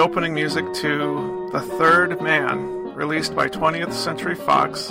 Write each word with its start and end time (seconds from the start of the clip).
That 0.00 0.06
was 0.06 0.14
the 0.14 0.18
opening 0.18 0.34
music 0.34 0.72
to 0.80 1.50
The 1.52 1.60
Third 1.60 2.22
Man, 2.22 2.94
released 2.94 3.36
by 3.36 3.48
20th 3.50 3.92
Century 3.92 4.34
Fox 4.34 4.88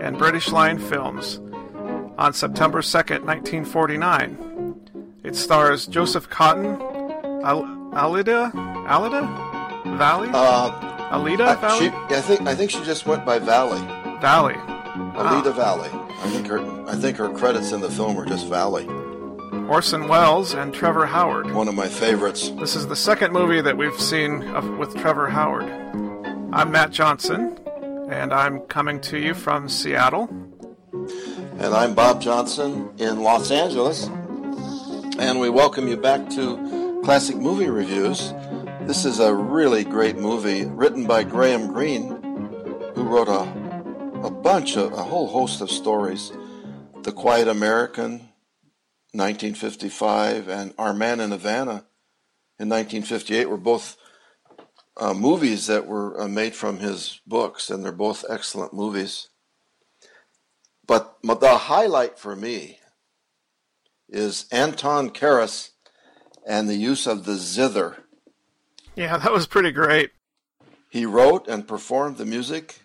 and 0.00 0.16
British 0.16 0.50
Lion 0.50 0.78
Films 0.78 1.40
on 2.16 2.32
September 2.32 2.80
2nd, 2.80 3.22
1949. 3.26 4.74
It 5.24 5.36
stars 5.36 5.86
Joseph 5.86 6.30
Cotten, 6.30 6.80
Al- 7.44 7.66
Alida, 7.92 8.50
Alida 8.88 9.20
Valli, 9.98 10.30
Uh, 10.32 10.70
Alida 11.10 11.44
I, 11.44 11.54
Valli, 11.56 11.78
she, 11.90 11.94
I 12.14 12.20
think 12.22 12.40
I 12.48 12.54
think 12.54 12.70
she 12.70 12.82
just 12.82 13.04
went 13.04 13.26
by 13.26 13.38
Valli, 13.38 13.80
Valli. 14.22 14.54
Alida 15.18 15.52
Valli. 15.52 15.90
I 15.92 16.30
think 16.30 16.46
her 16.46 16.60
I 16.88 16.94
think 16.94 17.18
her 17.18 17.28
credits 17.28 17.72
in 17.72 17.82
the 17.82 17.90
film 17.90 18.16
are 18.18 18.24
just 18.24 18.46
Valli. 18.46 18.88
Orson 19.68 20.06
Welles 20.06 20.54
and 20.54 20.72
Trevor 20.72 21.06
Howard. 21.06 21.52
One 21.52 21.66
of 21.66 21.74
my 21.74 21.88
favorites. 21.88 22.50
This 22.50 22.76
is 22.76 22.86
the 22.86 22.94
second 22.94 23.32
movie 23.32 23.60
that 23.60 23.76
we've 23.76 24.00
seen 24.00 24.44
of, 24.50 24.78
with 24.78 24.94
Trevor 24.94 25.28
Howard. 25.28 25.64
I'm 26.52 26.70
Matt 26.70 26.92
Johnson, 26.92 27.58
and 28.08 28.32
I'm 28.32 28.60
coming 28.60 29.00
to 29.00 29.18
you 29.18 29.34
from 29.34 29.68
Seattle. 29.68 30.28
And 31.58 31.74
I'm 31.74 31.96
Bob 31.96 32.22
Johnson 32.22 32.90
in 32.98 33.24
Los 33.24 33.50
Angeles. 33.50 34.06
And 35.18 35.40
we 35.40 35.50
welcome 35.50 35.88
you 35.88 35.96
back 35.96 36.30
to 36.30 37.00
Classic 37.04 37.36
Movie 37.36 37.68
Reviews. 37.68 38.32
This 38.82 39.04
is 39.04 39.18
a 39.18 39.34
really 39.34 39.82
great 39.82 40.16
movie 40.16 40.64
written 40.66 41.08
by 41.08 41.24
Graham 41.24 41.72
Greene, 41.72 42.10
who 42.94 43.02
wrote 43.02 43.28
a, 43.28 44.20
a 44.24 44.30
bunch 44.30 44.76
of, 44.76 44.92
a 44.92 45.02
whole 45.02 45.26
host 45.26 45.60
of 45.60 45.72
stories. 45.72 46.30
The 47.02 47.10
Quiet 47.10 47.48
American, 47.48 48.28
1955, 49.16 50.48
and 50.48 50.74
Our 50.78 50.94
Man 50.94 51.20
in 51.20 51.30
Havana 51.30 51.84
in 52.58 52.68
1958 52.68 53.48
were 53.48 53.56
both 53.56 53.96
uh, 54.96 55.12
movies 55.12 55.66
that 55.66 55.86
were 55.86 56.20
uh, 56.20 56.28
made 56.28 56.54
from 56.54 56.78
his 56.78 57.20
books, 57.26 57.70
and 57.70 57.84
they're 57.84 57.92
both 57.92 58.24
excellent 58.28 58.72
movies. 58.72 59.28
But 60.86 61.16
the 61.22 61.58
highlight 61.58 62.18
for 62.18 62.36
me 62.36 62.78
is 64.08 64.46
Anton 64.52 65.10
Karas 65.10 65.70
and 66.46 66.68
the 66.68 66.76
use 66.76 67.06
of 67.06 67.24
the 67.24 67.36
zither. 67.36 68.04
Yeah, 68.94 69.18
that 69.18 69.32
was 69.32 69.46
pretty 69.46 69.72
great. 69.72 70.12
He 70.88 71.04
wrote 71.04 71.48
and 71.48 71.66
performed 71.66 72.16
the 72.16 72.24
music, 72.24 72.80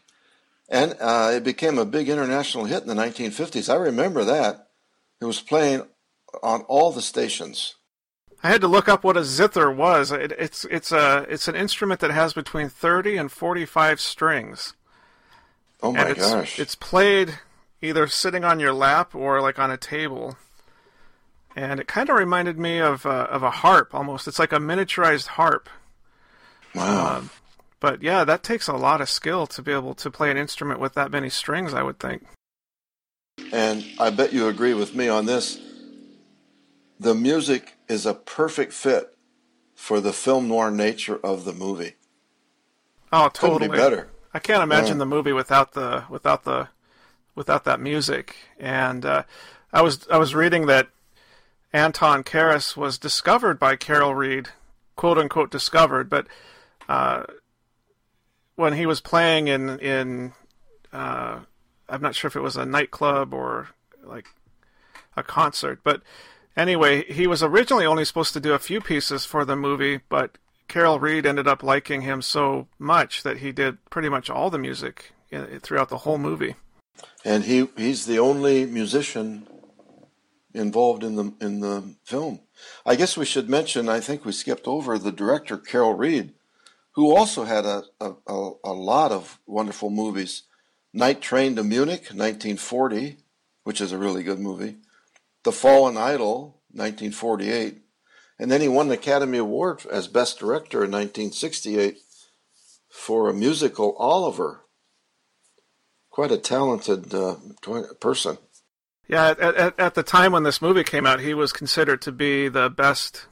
and 0.68 0.96
uh, 1.00 1.32
it 1.36 1.44
became 1.44 1.78
a 1.78 1.86
big 1.86 2.10
international 2.10 2.66
hit 2.66 2.82
in 2.82 2.90
the 2.90 2.96
1950s. 2.96 3.72
I 3.72 3.78
remember 3.78 4.24
that. 4.26 4.68
It 5.22 5.26
was 5.26 5.40
playing 5.40 5.84
on 6.42 6.62
all 6.64 6.92
the 6.92 7.02
stations. 7.02 7.76
I 8.44 8.50
had 8.50 8.62
to 8.62 8.68
look 8.68 8.90
up 8.90 9.04
what 9.04 9.18
a 9.18 9.24
zither 9.24 9.72
was. 9.72 10.12
It, 10.12 10.32
it's 10.32 10.66
it's 10.66 10.92
a 10.92 11.26
it's 11.30 11.48
an 11.48 11.56
instrument 11.56 12.00
that 12.00 12.12
has 12.12 12.34
between 12.34 12.70
30 12.70 13.18
and 13.18 13.32
45 13.32 14.02
strings. 14.02 14.74
Oh 15.84 15.92
my 15.92 16.02
and 16.02 16.10
it's, 16.10 16.32
gosh. 16.32 16.60
It's 16.60 16.76
played 16.76 17.40
either 17.82 18.08
sitting 18.08 18.44
on 18.44 18.60
your 18.60 18.74
lap 18.74 19.14
or 19.14 19.42
like 19.42 19.60
on 19.60 19.72
a 19.72 19.78
table. 19.78 20.38
And 21.56 21.80
it 21.80 21.88
kind 21.88 22.10
of 22.10 22.16
reminded 22.16 22.58
me 22.58 22.80
of 22.80 23.06
uh, 23.06 23.28
of 23.30 23.44
a 23.44 23.52
harp 23.52 23.94
almost. 23.94 24.28
It's 24.28 24.40
like 24.40 24.54
a 24.54 24.58
miniaturized 24.58 25.28
harp. 25.28 25.70
wow. 26.74 27.18
Um, 27.18 27.30
but 27.80 28.04
yeah, 28.04 28.24
that 28.24 28.44
takes 28.44 28.68
a 28.68 28.74
lot 28.74 29.02
of 29.02 29.10
skill 29.10 29.48
to 29.48 29.62
be 29.62 29.72
able 29.72 29.96
to 29.96 30.12
play 30.12 30.32
an 30.32 30.38
instrument 30.38 30.80
with 30.80 30.94
that 30.94 31.12
many 31.12 31.30
strings, 31.30 31.74
I 31.74 31.82
would 31.84 32.00
think. 32.00 32.24
And 33.52 33.84
I 34.00 34.12
bet 34.12 34.34
you 34.34 34.48
agree 34.48 34.76
with 34.76 34.96
me 34.96 35.08
on 35.08 35.26
this. 35.26 35.60
The 37.02 37.16
music 37.16 37.78
is 37.88 38.06
a 38.06 38.14
perfect 38.14 38.74
fit 38.74 39.18
for 39.74 40.00
the 40.00 40.14
film 40.14 40.48
noir 40.48 40.70
nature 40.70 41.18
of 41.24 41.46
the 41.46 41.52
movie. 41.52 41.96
Oh, 43.12 43.28
Couldn't 43.34 43.58
totally. 43.58 43.70
be 43.72 43.76
better. 43.76 44.10
I 44.36 44.38
can't 44.38 44.62
imagine 44.62 44.98
Yeah. 44.98 45.00
the 45.00 45.06
movie 45.08 45.34
without 45.34 45.74
the 45.74 46.04
without 46.12 46.44
the 46.44 46.68
without 47.34 47.64
that 47.64 47.80
music. 47.80 48.36
And 48.60 49.04
uh, 49.04 49.24
I 49.74 49.82
was 49.82 50.08
I 50.12 50.20
was 50.20 50.36
reading 50.36 50.68
that 50.68 50.90
Anton 51.74 52.24
Karas 52.24 52.78
was 52.78 53.00
discovered 53.00 53.58
by 53.58 53.76
Carol 53.78 54.14
Reed, 54.14 54.50
quote 54.96 55.18
unquote 55.18 55.50
discovered, 55.50 56.08
but 56.08 56.28
uh, 56.88 57.24
when 58.54 58.74
he 58.74 58.86
was 58.86 59.02
playing 59.02 59.48
in 59.48 59.80
in 59.80 60.34
uh, 60.94 61.40
I'm 61.90 62.02
not 62.04 62.14
sure 62.14 62.28
if 62.28 62.36
it 62.36 62.42
was 62.42 62.58
a 62.58 62.66
nightclub 62.68 63.34
or 63.34 63.70
like 64.04 64.28
a 65.18 65.24
concert, 65.24 65.80
but 65.84 66.04
anyway, 66.56 67.04
he 67.12 67.28
was 67.28 67.44
originally 67.44 67.86
only 67.86 68.06
supposed 68.06 68.34
to 68.34 68.40
do 68.40 68.54
a 68.54 68.60
few 68.60 68.82
pieces 68.82 69.26
for 69.26 69.46
the 69.46 69.56
movie, 69.56 70.02
but 70.10 70.38
Carol 70.68 71.00
Reed 71.00 71.26
ended 71.26 71.48
up 71.48 71.64
liking 71.64 72.02
him 72.02 72.22
so 72.22 72.68
much 72.80 73.24
that 73.24 73.38
he 73.38 73.52
did 73.52 73.84
pretty 73.90 74.10
much 74.10 74.30
all 74.30 74.50
the 74.50 74.58
music 74.58 75.12
uh, 75.34 75.46
throughout 75.62 75.90
the 75.90 76.00
whole 76.00 76.18
movie. 76.18 76.56
And 77.26 77.44
he, 77.44 77.68
he's 77.76 78.06
the 78.06 78.20
only 78.20 78.66
musician 78.66 79.48
involved 80.54 81.04
in 81.04 81.16
the 81.16 81.34
in 81.40 81.60
the 81.60 81.96
film. 82.04 82.40
I 82.86 82.96
guess 82.96 83.18
we 83.18 83.26
should 83.26 83.50
mention, 83.50 83.90
I 83.90 84.00
think 84.00 84.26
we 84.26 84.32
skipped 84.32 84.68
over 84.68 84.98
the 84.98 85.12
director 85.12 85.58
Carol 85.58 85.94
Reed, 85.94 86.34
who 86.94 87.16
also 87.16 87.44
had 87.44 87.66
a, 87.66 87.84
a, 88.00 88.14
a, 88.28 88.52
a 88.66 88.74
lot 88.74 89.12
of 89.12 89.40
wonderful 89.46 89.90
movies. 89.90 90.44
Night 90.94 91.22
Train 91.22 91.56
to 91.56 91.64
Munich, 91.64 92.12
1940, 92.12 93.18
which 93.64 93.80
is 93.80 93.92
a 93.92 93.98
really 93.98 94.24
good 94.24 94.40
movie. 94.40 94.78
The 95.44 95.52
Fallen 95.52 95.98
Idol, 95.98 96.62
1948. 96.72 97.78
And 98.40 98.52
then 98.52 98.62
he 98.62 98.68
won 98.68 98.88
an 98.88 98.92
Academy 98.94 99.38
Award 99.38 99.86
as 99.92 100.08
Best 100.08 100.40
Director 100.40 100.78
in 100.84 100.92
1968 100.92 101.98
for 102.90 103.30
a 103.30 103.34
musical, 103.34 103.96
Oliver. 103.98 104.62
Quite 106.10 106.32
a 106.32 106.38
talented 106.38 107.14
uh, 107.14 107.36
person. 108.00 108.38
Yeah, 109.08 109.30
at, 109.30 109.40
at, 109.40 109.80
at 109.80 109.96
the 109.96 110.04
time 110.04 110.32
when 110.32 110.44
this 110.44 110.62
movie 110.62 110.84
came 110.84 111.06
out, 111.06 111.20
he 111.20 111.34
was 111.34 111.54
considered 111.54 112.02
to 112.04 112.12
be 112.12 112.48
the 112.50 112.70
best 112.70 113.28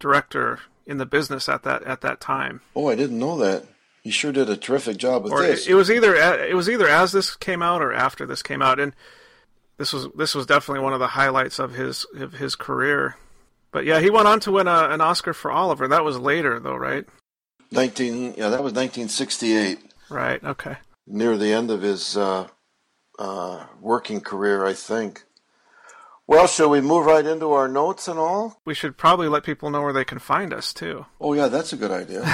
director 0.00 0.60
in 0.86 0.98
the 0.98 1.06
business 1.06 1.48
at 1.48 1.62
that 1.64 1.82
at 1.84 2.00
that 2.00 2.20
time. 2.20 2.60
Oh, 2.74 2.88
I 2.88 2.94
didn't 2.94 3.18
know 3.18 3.36
that. 3.38 3.64
He 4.02 4.10
sure 4.10 4.32
did 4.32 4.48
a 4.48 4.56
terrific 4.56 4.96
job 4.96 5.24
with 5.24 5.32
Or 5.32 5.42
this. 5.42 5.66
it, 5.66 5.72
it 5.72 5.74
was 5.74 5.90
either 5.90 6.14
it 6.14 6.56
was 6.56 6.68
either 6.70 6.88
as 6.88 7.12
this 7.12 7.36
came 7.36 7.62
out 7.62 7.82
or 7.82 7.92
after 7.92 8.26
this 8.26 8.42
came 8.42 8.62
out, 8.62 8.80
and 8.80 8.94
this 9.78 9.92
was 9.92 10.08
this 10.16 10.34
was 10.34 10.46
definitely 10.46 10.82
one 10.84 10.92
of 10.92 11.00
the 11.00 11.06
highlights 11.08 11.58
of 11.58 11.74
his 11.74 12.04
of 12.16 12.34
his 12.34 12.54
career. 12.56 13.16
But 13.70 13.84
yeah, 13.84 14.00
he 14.00 14.10
went 14.10 14.28
on 14.28 14.40
to 14.40 14.52
win 14.52 14.66
a, 14.68 14.88
an 14.90 15.00
Oscar 15.00 15.32
for 15.34 15.50
Oliver. 15.50 15.88
That 15.88 16.04
was 16.04 16.18
later, 16.18 16.58
though, 16.58 16.74
right? 16.76 17.04
19, 17.70 18.34
yeah, 18.38 18.48
that 18.48 18.62
was 18.64 18.72
1968, 18.72 19.78
Right. 20.08 20.42
Okay. 20.42 20.76
near 21.06 21.36
the 21.36 21.52
end 21.52 21.70
of 21.70 21.82
his 21.82 22.16
uh, 22.16 22.48
uh, 23.18 23.66
working 23.78 24.22
career, 24.22 24.64
I 24.64 24.72
think. 24.72 25.24
Well, 26.26 26.46
shall 26.46 26.70
we 26.70 26.80
move 26.80 27.04
right 27.04 27.26
into 27.26 27.52
our 27.52 27.68
notes 27.68 28.08
and 28.08 28.18
all? 28.18 28.58
We 28.64 28.72
should 28.72 28.96
probably 28.96 29.28
let 29.28 29.44
people 29.44 29.68
know 29.70 29.82
where 29.82 29.92
they 29.92 30.04
can 30.06 30.18
find 30.18 30.54
us 30.54 30.72
too. 30.72 31.04
Oh, 31.20 31.34
yeah, 31.34 31.48
that's 31.48 31.74
a 31.74 31.76
good 31.76 31.90
idea. 31.90 32.24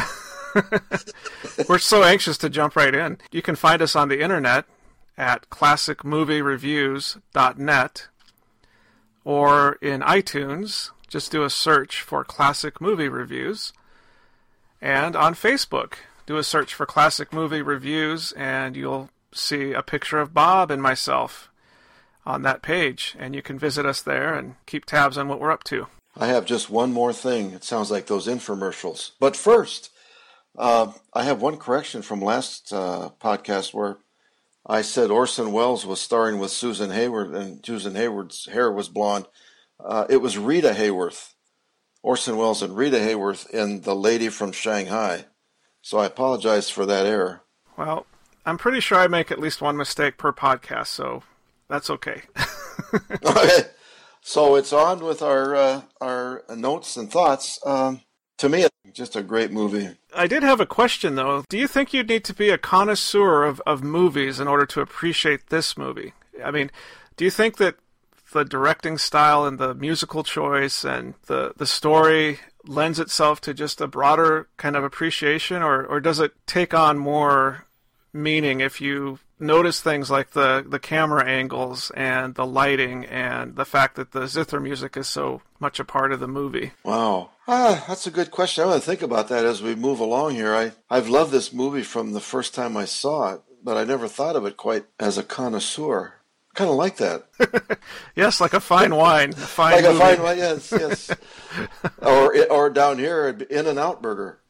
We're 1.68 1.78
so 1.78 2.04
anxious 2.04 2.38
to 2.38 2.48
jump 2.48 2.76
right 2.76 2.94
in. 2.94 3.18
You 3.32 3.42
can 3.42 3.56
find 3.56 3.82
us 3.82 3.96
on 3.96 4.08
the 4.08 4.20
internet 4.20 4.66
at 5.16 5.48
classicmoviereviews.net 5.50 8.08
or 9.24 9.72
in 9.74 10.00
iTunes. 10.00 10.90
Just 11.08 11.32
do 11.32 11.42
a 11.42 11.50
search 11.50 12.00
for 12.02 12.24
Classic 12.24 12.80
Movie 12.80 13.08
Reviews. 13.08 13.72
And 14.80 15.16
on 15.16 15.34
Facebook, 15.34 15.94
do 16.26 16.36
a 16.36 16.44
search 16.44 16.74
for 16.74 16.86
Classic 16.86 17.32
Movie 17.32 17.62
Reviews 17.62 18.32
and 18.32 18.76
you'll 18.76 19.10
see 19.32 19.72
a 19.72 19.82
picture 19.82 20.18
of 20.18 20.34
Bob 20.34 20.70
and 20.70 20.82
myself 20.82 21.50
on 22.26 22.42
that 22.42 22.62
page. 22.62 23.16
And 23.18 23.34
you 23.34 23.42
can 23.42 23.58
visit 23.58 23.86
us 23.86 24.02
there 24.02 24.34
and 24.34 24.56
keep 24.66 24.84
tabs 24.84 25.18
on 25.18 25.28
what 25.28 25.40
we're 25.40 25.50
up 25.50 25.64
to. 25.64 25.86
I 26.16 26.26
have 26.26 26.46
just 26.46 26.70
one 26.70 26.92
more 26.92 27.12
thing. 27.12 27.50
It 27.52 27.64
sounds 27.64 27.90
like 27.90 28.06
those 28.06 28.28
infomercials. 28.28 29.10
But 29.18 29.36
first, 29.36 29.90
uh, 30.56 30.92
I 31.12 31.24
have 31.24 31.42
one 31.42 31.56
correction 31.56 32.02
from 32.02 32.20
last 32.20 32.72
uh, 32.72 33.10
podcast 33.20 33.74
where 33.74 33.96
I 34.66 34.82
said 34.82 35.10
Orson 35.10 35.52
Welles 35.52 35.84
was 35.84 36.00
starring 36.00 36.38
with 36.38 36.50
Susan 36.50 36.90
Hayward 36.90 37.34
and 37.34 37.64
Susan 37.64 37.94
Hayward's 37.94 38.46
hair 38.46 38.72
was 38.72 38.88
blonde. 38.88 39.26
Uh, 39.84 40.06
it 40.08 40.18
was 40.18 40.38
Rita 40.38 40.70
Hayworth. 40.70 41.34
Orson 42.02 42.36
Welles 42.36 42.62
and 42.62 42.76
Rita 42.76 42.98
Hayworth 42.98 43.48
in 43.50 43.82
The 43.82 43.94
Lady 43.94 44.28
from 44.28 44.52
Shanghai. 44.52 45.26
So 45.82 45.98
I 45.98 46.06
apologize 46.06 46.70
for 46.70 46.86
that 46.86 47.06
error. 47.06 47.42
Well, 47.76 48.06
I'm 48.46 48.58
pretty 48.58 48.80
sure 48.80 48.98
I 48.98 49.06
make 49.06 49.30
at 49.30 49.38
least 49.38 49.60
one 49.62 49.76
mistake 49.76 50.16
per 50.18 50.32
podcast, 50.32 50.88
so 50.88 51.22
that's 51.68 51.90
okay. 51.90 52.22
okay. 53.24 53.62
So 54.20 54.56
it's 54.56 54.72
on 54.72 55.04
with 55.04 55.20
our 55.20 55.54
uh, 55.54 55.82
our 56.00 56.42
notes 56.54 56.96
and 56.96 57.10
thoughts. 57.10 57.58
Um, 57.66 58.00
to 58.44 58.50
me, 58.50 58.62
it's 58.62 58.74
just 58.92 59.16
a 59.16 59.22
great 59.22 59.50
movie. 59.50 59.88
I 60.14 60.26
did 60.26 60.42
have 60.42 60.60
a 60.60 60.66
question 60.66 61.14
though. 61.14 61.44
Do 61.48 61.56
you 61.56 61.66
think 61.66 61.92
you'd 61.92 62.08
need 62.08 62.24
to 62.24 62.34
be 62.34 62.50
a 62.50 62.58
connoisseur 62.58 63.44
of, 63.44 63.60
of 63.66 63.82
movies 63.82 64.38
in 64.38 64.46
order 64.46 64.66
to 64.66 64.82
appreciate 64.82 65.48
this 65.48 65.78
movie? 65.78 66.12
I 66.44 66.50
mean, 66.50 66.70
do 67.16 67.24
you 67.24 67.30
think 67.30 67.56
that 67.56 67.76
the 68.32 68.44
directing 68.44 68.98
style 68.98 69.46
and 69.46 69.58
the 69.58 69.74
musical 69.74 70.24
choice 70.24 70.84
and 70.84 71.14
the, 71.26 71.54
the 71.56 71.66
story 71.66 72.40
lends 72.66 73.00
itself 73.00 73.40
to 73.42 73.54
just 73.54 73.80
a 73.80 73.86
broader 73.86 74.48
kind 74.58 74.76
of 74.76 74.84
appreciation, 74.84 75.62
or, 75.62 75.84
or 75.84 76.00
does 76.00 76.20
it 76.20 76.32
take 76.46 76.74
on 76.74 76.98
more 76.98 77.64
meaning 78.12 78.60
if 78.60 78.80
you 78.80 79.20
notice 79.44 79.80
things 79.80 80.10
like 80.10 80.30
the, 80.30 80.64
the 80.66 80.78
camera 80.78 81.24
angles 81.24 81.90
and 81.96 82.34
the 82.34 82.46
lighting 82.46 83.04
and 83.04 83.56
the 83.56 83.64
fact 83.64 83.96
that 83.96 84.12
the 84.12 84.26
zither 84.26 84.60
music 84.60 84.96
is 84.96 85.06
so 85.06 85.42
much 85.60 85.78
a 85.78 85.84
part 85.84 86.12
of 86.12 86.20
the 86.20 86.28
movie? 86.28 86.72
Wow. 86.82 87.30
Ah, 87.46 87.84
that's 87.86 88.06
a 88.06 88.10
good 88.10 88.30
question. 88.30 88.62
I'm 88.62 88.70
going 88.70 88.80
to 88.80 88.86
think 88.86 89.02
about 89.02 89.28
that 89.28 89.44
as 89.44 89.62
we 89.62 89.74
move 89.74 90.00
along 90.00 90.34
here. 90.34 90.54
I, 90.54 90.72
I've 90.90 91.08
loved 91.08 91.30
this 91.30 91.52
movie 91.52 91.82
from 91.82 92.12
the 92.12 92.20
first 92.20 92.54
time 92.54 92.76
I 92.76 92.86
saw 92.86 93.34
it, 93.34 93.42
but 93.62 93.76
I 93.76 93.84
never 93.84 94.08
thought 94.08 94.36
of 94.36 94.46
it 94.46 94.56
quite 94.56 94.86
as 94.98 95.18
a 95.18 95.22
connoisseur. 95.22 96.14
Kind 96.54 96.70
of 96.70 96.76
like 96.76 96.96
that. 96.98 97.78
yes, 98.14 98.40
like 98.40 98.54
a 98.54 98.60
fine 98.60 98.94
wine. 98.94 99.30
A 99.30 99.36
fine 99.36 99.72
like 99.72 99.84
movie. 99.84 99.96
a 99.96 99.98
fine 99.98 100.22
wine, 100.22 100.38
yes, 100.38 100.72
yes. 100.72 101.10
or, 101.98 102.46
or 102.48 102.70
down 102.70 102.98
here, 102.98 103.28
In-N-Out 103.28 104.00
Burger. 104.00 104.40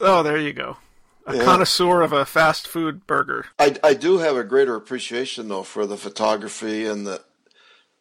Oh, 0.00 0.22
there 0.22 0.38
you 0.38 0.52
go. 0.52 0.76
A 1.26 1.36
yeah. 1.36 1.44
connoisseur 1.44 2.02
of 2.02 2.12
a 2.12 2.26
fast 2.26 2.68
food 2.68 3.06
burger. 3.06 3.46
I, 3.58 3.76
I 3.82 3.94
do 3.94 4.18
have 4.18 4.36
a 4.36 4.44
greater 4.44 4.74
appreciation, 4.74 5.48
though, 5.48 5.62
for 5.62 5.86
the 5.86 5.96
photography 5.96 6.86
and 6.86 7.06
the 7.06 7.22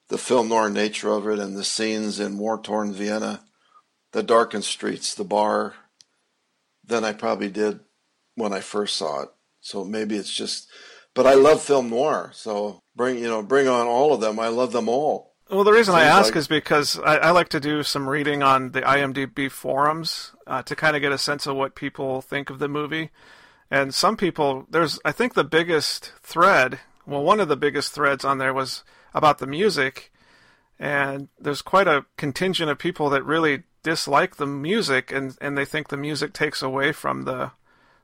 the 0.09 0.17
film 0.17 0.49
noir 0.49 0.69
nature 0.69 1.09
of 1.09 1.27
it 1.27 1.39
and 1.39 1.55
the 1.55 1.63
scenes 1.63 2.19
in 2.19 2.37
war 2.37 2.61
torn 2.61 2.93
Vienna, 2.93 3.41
the 4.11 4.21
darkened 4.21 4.65
streets, 4.65 5.15
the 5.15 5.23
bar, 5.23 5.73
than 6.85 7.03
I 7.03 7.13
probably 7.13 7.49
did 7.49 7.79
when 8.35 8.53
I 8.53 8.59
first 8.59 8.95
saw 8.95 9.23
it. 9.23 9.29
So 9.61 9.85
maybe 9.85 10.15
it's 10.15 10.33
just, 10.33 10.69
but 11.15 11.25
I 11.25 11.33
love 11.33 11.61
film 11.61 11.89
noir. 11.89 12.31
So 12.33 12.81
bring 12.95 13.17
you 13.17 13.27
know 13.27 13.41
bring 13.41 13.67
on 13.67 13.87
all 13.87 14.13
of 14.13 14.21
them. 14.21 14.39
I 14.39 14.49
love 14.49 14.71
them 14.71 14.89
all. 14.89 15.32
Well, 15.49 15.63
the 15.63 15.73
reason 15.73 15.93
I 15.93 16.03
ask 16.03 16.33
like... 16.33 16.37
is 16.37 16.47
because 16.47 16.97
I, 16.99 17.17
I, 17.17 17.31
like 17.31 17.49
to 17.49 17.59
do 17.59 17.83
some 17.83 18.07
reading 18.07 18.41
on 18.41 18.71
the 18.71 18.81
IMDb 18.81 19.51
forums 19.51 20.31
uh, 20.47 20.63
to 20.63 20.75
kind 20.75 20.95
of 20.95 21.01
get 21.01 21.11
a 21.11 21.17
sense 21.17 21.45
of 21.45 21.55
what 21.55 21.75
people 21.75 22.21
think 22.21 22.49
of 22.49 22.59
the 22.59 22.69
movie. 22.69 23.09
And 23.69 23.93
some 23.93 24.15
people, 24.15 24.65
there's, 24.69 24.99
I 25.03 25.11
think 25.11 25.33
the 25.33 25.43
biggest 25.43 26.13
thread, 26.21 26.79
well, 27.05 27.23
one 27.23 27.39
of 27.39 27.49
the 27.49 27.57
biggest 27.57 27.91
threads 27.91 28.23
on 28.23 28.37
there 28.37 28.53
was 28.53 28.83
about 29.13 29.39
the 29.39 29.47
music. 29.47 30.11
And 30.79 31.27
there's 31.39 31.61
quite 31.61 31.87
a 31.87 32.05
contingent 32.17 32.69
of 32.69 32.79
people 32.79 33.09
that 33.09 33.23
really 33.23 33.63
dislike 33.83 34.37
the 34.37 34.47
music 34.47 35.11
and, 35.11 35.37
and 35.41 35.57
they 35.57 35.65
think 35.65 35.89
the 35.89 35.97
music 35.97 36.33
takes 36.33 36.61
away 36.61 36.91
from 36.91 37.23
the, 37.23 37.51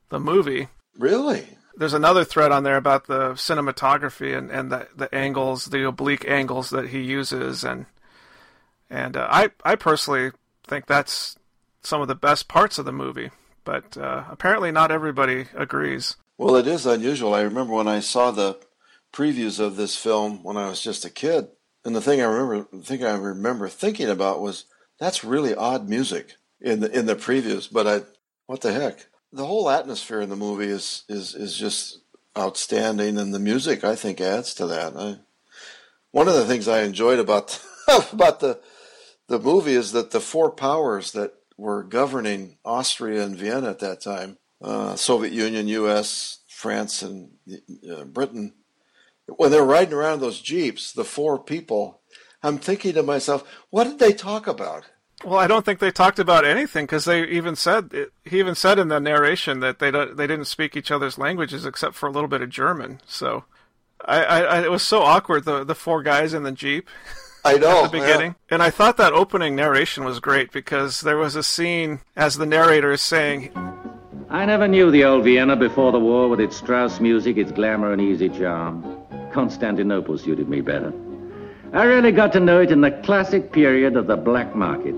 the 0.09 0.19
movie. 0.19 0.67
Really? 0.97 1.57
There's 1.79 1.93
another 1.93 2.25
thread 2.25 2.51
on 2.51 2.63
there 2.63 2.75
about 2.75 3.07
the 3.07 3.31
cinematography 3.31 4.37
and, 4.37 4.51
and 4.51 4.69
the, 4.69 4.87
the 4.95 5.13
angles, 5.15 5.65
the 5.65 5.87
oblique 5.87 6.27
angles 6.27 6.69
that 6.71 6.89
he 6.89 6.99
uses, 7.01 7.63
and 7.63 7.85
and 8.89 9.15
uh, 9.15 9.27
I 9.31 9.51
I 9.63 9.75
personally 9.75 10.31
think 10.67 10.85
that's 10.85 11.37
some 11.81 12.01
of 12.01 12.09
the 12.09 12.15
best 12.15 12.49
parts 12.49 12.77
of 12.77 12.85
the 12.85 12.91
movie, 12.91 13.31
but 13.63 13.97
uh, 13.97 14.25
apparently 14.29 14.71
not 14.71 14.91
everybody 14.91 15.45
agrees. 15.55 16.17
Well, 16.37 16.57
it 16.57 16.67
is 16.67 16.85
unusual. 16.85 17.33
I 17.33 17.41
remember 17.41 17.73
when 17.73 17.87
I 17.87 18.01
saw 18.01 18.31
the 18.31 18.59
previews 19.13 19.59
of 19.59 19.77
this 19.77 19.95
film 19.95 20.43
when 20.43 20.57
I 20.57 20.67
was 20.67 20.81
just 20.81 21.05
a 21.05 21.09
kid, 21.09 21.47
and 21.85 21.95
the 21.95 22.01
thing 22.01 22.19
I 22.19 22.25
remember, 22.25 22.67
the 22.73 22.83
thing 22.83 23.05
I 23.05 23.15
remember 23.15 23.69
thinking 23.69 24.09
about 24.09 24.41
was 24.41 24.65
that's 24.99 25.23
really 25.23 25.55
odd 25.55 25.87
music 25.87 26.35
in 26.59 26.81
the 26.81 26.91
in 26.91 27.05
the 27.05 27.15
previews. 27.15 27.71
But 27.71 27.87
I, 27.87 28.01
what 28.47 28.59
the 28.59 28.73
heck? 28.73 29.07
The 29.31 29.45
whole 29.45 29.69
atmosphere 29.69 30.21
in 30.21 30.29
the 30.29 30.35
movie 30.35 30.67
is 30.67 31.03
is 31.07 31.35
is 31.35 31.57
just 31.57 31.99
outstanding, 32.37 33.17
and 33.17 33.33
the 33.33 33.39
music 33.39 33.83
I 33.83 33.95
think 33.95 34.21
adds 34.21 34.53
to 34.55 34.67
that. 34.67 34.95
I, 34.95 35.17
one 36.11 36.27
of 36.27 36.33
the 36.33 36.45
things 36.45 36.67
I 36.67 36.81
enjoyed 36.81 37.19
about 37.19 37.59
about 38.11 38.39
the 38.39 38.59
the 39.27 39.39
movie 39.39 39.73
is 39.73 39.91
that 39.91 40.11
the 40.11 40.19
four 40.19 40.49
powers 40.51 41.11
that 41.11 41.33
were 41.57 41.83
governing 41.83 42.57
Austria 42.65 43.23
and 43.23 43.35
Vienna 43.35 43.69
at 43.69 43.79
that 43.79 44.01
time, 44.01 44.37
uh, 44.61 44.95
Soviet 44.95 45.33
Union, 45.33 45.67
U.S., 45.67 46.39
France, 46.47 47.01
and 47.01 47.31
uh, 47.91 48.05
Britain, 48.05 48.53
when 49.27 49.51
they're 49.51 49.63
riding 49.63 49.93
around 49.93 50.19
those 50.19 50.41
jeeps, 50.41 50.91
the 50.91 51.03
four 51.03 51.37
people, 51.37 52.01
I'm 52.41 52.57
thinking 52.57 52.93
to 52.93 53.03
myself, 53.03 53.43
what 53.69 53.83
did 53.83 53.99
they 53.99 54.13
talk 54.13 54.47
about? 54.47 54.85
Well, 55.23 55.37
I 55.37 55.47
don't 55.47 55.65
think 55.65 55.79
they 55.79 55.91
talked 55.91 56.19
about 56.19 56.45
anything 56.45 56.85
because 56.85 57.03
they 57.03 57.25
even 57.27 57.55
said 57.55 57.91
he 58.23 58.39
even 58.39 58.55
said 58.55 58.79
in 58.79 58.87
the 58.87 58.99
narration 58.99 59.59
that 59.59 59.79
they 59.79 59.91
don't, 59.91 60.15
they 60.15 60.27
didn't 60.27 60.45
speak 60.45 60.77
each 60.77 60.91
other's 60.91 61.17
languages 61.17 61.65
except 61.65 61.95
for 61.95 62.07
a 62.07 62.11
little 62.11 62.29
bit 62.29 62.41
of 62.41 62.49
German. 62.49 63.01
So, 63.05 63.43
I, 64.05 64.23
I 64.23 64.63
it 64.63 64.71
was 64.71 64.83
so 64.83 65.01
awkward 65.01 65.43
the 65.43 65.65
the 65.65 65.75
four 65.75 66.03
guys 66.03 66.33
in 66.33 66.43
the 66.43 66.53
jeep. 66.53 66.87
I 67.43 67.57
know 67.57 67.83
at 67.83 67.91
the 67.91 67.99
beginning, 67.99 68.35
yeah. 68.47 68.55
and 68.55 68.63
I 68.63 68.69
thought 68.69 68.95
that 68.95 69.11
opening 69.11 69.55
narration 69.55 70.05
was 70.05 70.21
great 70.21 70.51
because 70.53 71.01
there 71.01 71.17
was 71.17 71.35
a 71.35 71.43
scene 71.43 71.99
as 72.15 72.37
the 72.37 72.45
narrator 72.45 72.91
is 72.93 73.01
saying. 73.01 73.51
I 74.29 74.45
never 74.45 74.67
knew 74.67 74.89
the 74.89 75.03
old 75.03 75.25
Vienna 75.25 75.55
before 75.55 75.91
the 75.91 75.99
war 75.99 76.29
with 76.29 76.39
its 76.39 76.55
Strauss 76.55 76.99
music, 76.99 77.37
its 77.37 77.51
glamour 77.51 77.91
and 77.91 78.01
easy 78.01 78.29
charm. 78.29 79.03
Constantinople 79.33 80.17
suited 80.17 80.47
me 80.47 80.61
better. 80.61 80.93
I 81.73 81.83
really 81.83 82.11
got 82.11 82.31
to 82.33 82.39
know 82.39 82.61
it 82.61 82.71
in 82.71 82.81
the 82.81 82.91
classic 82.91 83.51
period 83.51 83.97
of 83.97 84.07
the 84.07 84.17
black 84.17 84.55
market. 84.55 84.95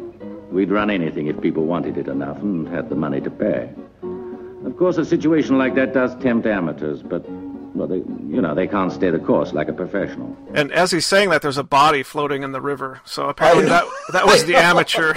We'd 0.51 0.69
run 0.69 0.89
anything 0.89 1.27
if 1.27 1.39
people 1.39 1.65
wanted 1.65 1.97
it 1.97 2.07
enough 2.07 2.37
and 2.41 2.67
had 2.67 2.89
the 2.89 2.95
money 2.95 3.21
to 3.21 3.31
pay. 3.31 3.69
Of 4.65 4.77
course, 4.77 4.97
a 4.97 5.05
situation 5.05 5.57
like 5.57 5.75
that 5.75 5.93
does 5.93 6.13
tempt 6.17 6.45
amateurs, 6.45 7.01
but, 7.01 7.27
well, 7.73 7.87
they, 7.87 7.97
you 7.97 8.41
know, 8.41 8.53
they 8.53 8.67
can't 8.67 8.91
stay 8.91 9.09
the 9.09 9.19
course 9.19 9.53
like 9.53 9.69
a 9.69 9.73
professional. 9.73 10.35
And 10.53 10.71
as 10.73 10.91
he's 10.91 11.05
saying 11.05 11.29
that, 11.29 11.41
there's 11.41 11.57
a 11.57 11.63
body 11.63 12.03
floating 12.03 12.43
in 12.43 12.51
the 12.51 12.61
river. 12.61 12.99
So 13.05 13.29
apparently 13.29 13.65
that, 13.65 13.85
that 14.11 14.25
was 14.25 14.45
the 14.45 14.55
amateur. 14.57 15.15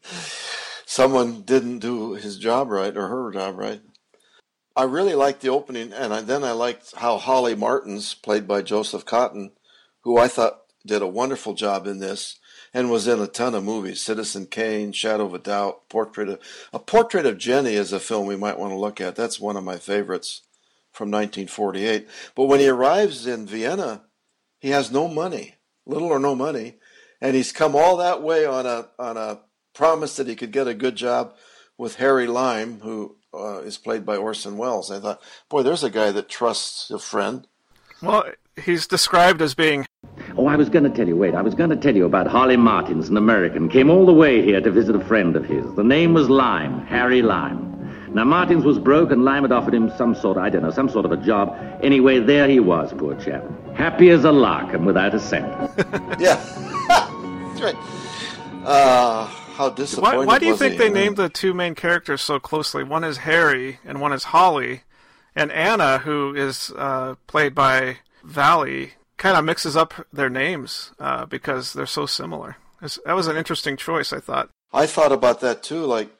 Someone 0.86 1.42
didn't 1.42 1.80
do 1.80 2.14
his 2.14 2.38
job 2.38 2.70
right 2.70 2.96
or 2.96 3.08
her 3.08 3.32
job 3.32 3.58
right. 3.58 3.80
I 4.76 4.84
really 4.84 5.14
liked 5.14 5.40
the 5.40 5.48
opening, 5.48 5.92
and 5.92 6.14
I, 6.14 6.20
then 6.20 6.44
I 6.44 6.52
liked 6.52 6.94
how 6.94 7.18
Holly 7.18 7.56
Martins, 7.56 8.14
played 8.14 8.46
by 8.46 8.62
Joseph 8.62 9.04
Cotten, 9.04 9.50
who 10.02 10.18
I 10.18 10.28
thought 10.28 10.60
did 10.86 11.02
a 11.02 11.06
wonderful 11.08 11.54
job 11.54 11.88
in 11.88 11.98
this, 11.98 12.38
and 12.72 12.90
was 12.90 13.08
in 13.08 13.20
a 13.20 13.26
ton 13.26 13.54
of 13.54 13.64
movies. 13.64 14.00
Citizen 14.00 14.46
Kane, 14.46 14.92
Shadow 14.92 15.26
of 15.26 15.34
a 15.34 15.38
Doubt, 15.38 15.88
Portrait 15.88 16.28
of 16.28 16.40
a 16.72 16.78
Portrait 16.78 17.26
of 17.26 17.38
Jennie 17.38 17.74
is 17.74 17.92
a 17.92 18.00
film 18.00 18.26
we 18.26 18.36
might 18.36 18.58
want 18.58 18.72
to 18.72 18.78
look 18.78 19.00
at. 19.00 19.16
That's 19.16 19.40
one 19.40 19.56
of 19.56 19.64
my 19.64 19.76
favorites 19.76 20.42
from 20.92 21.10
1948. 21.10 22.08
But 22.34 22.44
when 22.44 22.60
he 22.60 22.68
arrives 22.68 23.26
in 23.26 23.46
Vienna, 23.46 24.02
he 24.60 24.70
has 24.70 24.90
no 24.90 25.08
money, 25.08 25.54
little 25.86 26.08
or 26.08 26.18
no 26.18 26.34
money, 26.34 26.76
and 27.20 27.34
he's 27.34 27.52
come 27.52 27.74
all 27.74 27.96
that 27.98 28.22
way 28.22 28.44
on 28.44 28.66
a 28.66 28.88
on 28.98 29.16
a 29.16 29.40
promise 29.74 30.16
that 30.16 30.26
he 30.26 30.34
could 30.34 30.50
get 30.50 30.66
a 30.66 30.74
good 30.74 30.96
job 30.96 31.34
with 31.76 31.96
Harry 31.96 32.26
Lime, 32.26 32.80
who 32.80 33.16
uh, 33.32 33.60
is 33.60 33.78
played 33.78 34.04
by 34.04 34.16
Orson 34.16 34.56
Welles. 34.56 34.90
I 34.90 34.98
thought, 34.98 35.22
boy, 35.48 35.62
there's 35.62 35.84
a 35.84 35.90
guy 35.90 36.10
that 36.10 36.28
trusts 36.28 36.90
a 36.90 36.98
friend. 36.98 37.46
Well, 38.02 38.24
he's 38.60 38.86
described 38.86 39.40
as 39.40 39.54
being. 39.54 39.86
Oh, 40.38 40.46
I 40.46 40.54
was 40.54 40.68
going 40.68 40.84
to 40.84 40.90
tell 40.90 41.08
you, 41.08 41.16
wait, 41.16 41.34
I 41.34 41.42
was 41.42 41.56
going 41.56 41.70
to 41.70 41.76
tell 41.76 41.96
you 41.96 42.06
about 42.06 42.28
Holly 42.28 42.56
Martins, 42.56 43.08
an 43.08 43.16
American, 43.16 43.68
came 43.68 43.90
all 43.90 44.06
the 44.06 44.12
way 44.12 44.40
here 44.40 44.60
to 44.60 44.70
visit 44.70 44.94
a 44.94 45.04
friend 45.04 45.34
of 45.34 45.44
his. 45.44 45.74
The 45.74 45.82
name 45.82 46.14
was 46.14 46.30
Lime, 46.30 46.86
Harry 46.86 47.22
Lime. 47.22 47.64
Now, 48.14 48.22
Martins 48.22 48.64
was 48.64 48.78
broke, 48.78 49.10
and 49.10 49.24
Lime 49.24 49.42
had 49.42 49.50
offered 49.50 49.74
him 49.74 49.90
some 49.98 50.14
sort, 50.14 50.38
I 50.38 50.48
don't 50.48 50.62
know, 50.62 50.70
some 50.70 50.88
sort 50.88 51.04
of 51.06 51.10
a 51.10 51.16
job. 51.16 51.58
Anyway, 51.82 52.20
there 52.20 52.48
he 52.48 52.60
was, 52.60 52.92
poor 52.92 53.16
chap. 53.16 53.44
Happy 53.74 54.10
as 54.10 54.24
a 54.24 54.30
lark 54.30 54.72
and 54.72 54.86
without 54.86 55.12
a 55.12 55.18
cent. 55.18 55.44
yeah. 56.20 56.36
That's 56.88 57.60
right. 57.60 57.76
Uh, 58.64 59.24
how 59.26 59.70
disappointing 59.70 60.20
Why, 60.20 60.24
why 60.24 60.38
do 60.38 60.46
you 60.46 60.56
think 60.56 60.74
he? 60.74 60.78
they 60.78 60.88
named 60.88 61.16
the 61.16 61.28
two 61.28 61.52
main 61.52 61.74
characters 61.74 62.22
so 62.22 62.38
closely? 62.38 62.84
One 62.84 63.02
is 63.02 63.18
Harry, 63.18 63.80
and 63.84 64.00
one 64.00 64.12
is 64.12 64.22
Holly. 64.22 64.82
And 65.34 65.50
Anna, 65.50 65.98
who 65.98 66.32
is 66.32 66.72
uh, 66.76 67.16
played 67.26 67.56
by 67.56 67.98
Valli 68.22 68.92
kind 69.18 69.36
of 69.36 69.44
mixes 69.44 69.76
up 69.76 70.06
their 70.12 70.30
names 70.30 70.92
uh, 70.98 71.26
because 71.26 71.72
they're 71.72 71.86
so 71.86 72.06
similar. 72.06 72.56
It's, 72.80 72.98
that 73.04 73.14
was 73.16 73.26
an 73.26 73.36
interesting 73.36 73.76
choice, 73.76 74.12
I 74.12 74.20
thought. 74.20 74.50
I 74.72 74.86
thought 74.86 75.12
about 75.12 75.40
that 75.40 75.62
too. 75.62 75.84
Like 75.84 76.10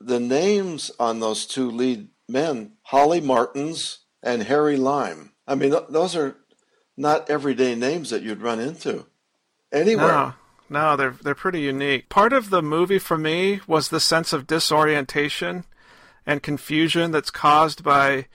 the 0.00 0.20
names 0.20 0.90
on 0.98 1.20
those 1.20 1.46
two 1.46 1.70
lead 1.70 2.08
men, 2.28 2.72
Holly 2.82 3.20
Martins 3.20 3.98
and 4.22 4.42
Harry 4.44 4.76
Lime. 4.76 5.32
I 5.46 5.54
mean, 5.54 5.70
th- 5.70 5.84
those 5.90 6.16
are 6.16 6.36
not 6.96 7.28
everyday 7.30 7.74
names 7.74 8.10
that 8.10 8.22
you'd 8.22 8.42
run 8.42 8.60
into 8.60 9.06
anywhere. 9.72 10.08
No. 10.08 10.34
No, 10.70 10.96
they're 10.96 11.16
they're 11.22 11.34
pretty 11.34 11.60
unique. 11.60 12.08
Part 12.08 12.32
of 12.32 12.48
the 12.48 12.62
movie 12.62 12.98
for 12.98 13.18
me 13.18 13.60
was 13.66 13.88
the 13.88 14.00
sense 14.00 14.32
of 14.32 14.46
disorientation 14.46 15.64
and 16.24 16.42
confusion 16.42 17.10
that's 17.10 17.30
caused 17.30 17.84
by 17.84 18.26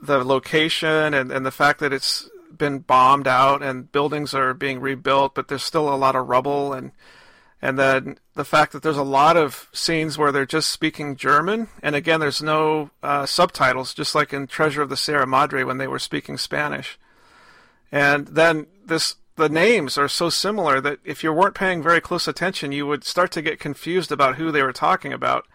the 0.00 0.24
location 0.24 1.12
and, 1.12 1.30
and 1.30 1.44
the 1.44 1.50
fact 1.50 1.78
that 1.80 1.92
it's 1.92 2.30
been 2.56 2.80
bombed 2.80 3.26
out 3.26 3.62
and 3.62 3.90
buildings 3.90 4.34
are 4.34 4.54
being 4.54 4.80
rebuilt, 4.80 5.34
but 5.34 5.48
there's 5.48 5.62
still 5.62 5.92
a 5.92 5.96
lot 5.96 6.16
of 6.16 6.28
rubble 6.28 6.72
and 6.72 6.92
and 7.64 7.78
then 7.78 8.18
the 8.34 8.44
fact 8.44 8.72
that 8.72 8.82
there's 8.82 8.96
a 8.96 9.04
lot 9.04 9.36
of 9.36 9.68
scenes 9.72 10.18
where 10.18 10.32
they're 10.32 10.44
just 10.44 10.68
speaking 10.68 11.14
German, 11.14 11.68
and 11.80 11.94
again, 11.94 12.18
there's 12.18 12.42
no 12.42 12.90
uh, 13.04 13.24
subtitles, 13.24 13.94
just 13.94 14.16
like 14.16 14.32
in 14.32 14.48
Treasure 14.48 14.82
of 14.82 14.88
the 14.88 14.96
Sierra 14.96 15.28
Madre 15.28 15.62
when 15.62 15.78
they 15.78 15.86
were 15.86 16.00
speaking 16.00 16.36
Spanish. 16.36 16.98
And 17.92 18.26
then 18.26 18.66
this 18.84 19.14
the 19.36 19.48
names 19.48 19.96
are 19.96 20.08
so 20.08 20.28
similar 20.28 20.80
that 20.80 20.98
if 21.04 21.22
you 21.22 21.32
weren't 21.32 21.54
paying 21.54 21.82
very 21.82 22.00
close 22.00 22.26
attention, 22.26 22.72
you 22.72 22.86
would 22.86 23.04
start 23.04 23.30
to 23.32 23.42
get 23.42 23.60
confused 23.60 24.10
about 24.10 24.36
who 24.36 24.50
they 24.50 24.62
were 24.62 24.72
talking 24.72 25.12
about. 25.12 25.46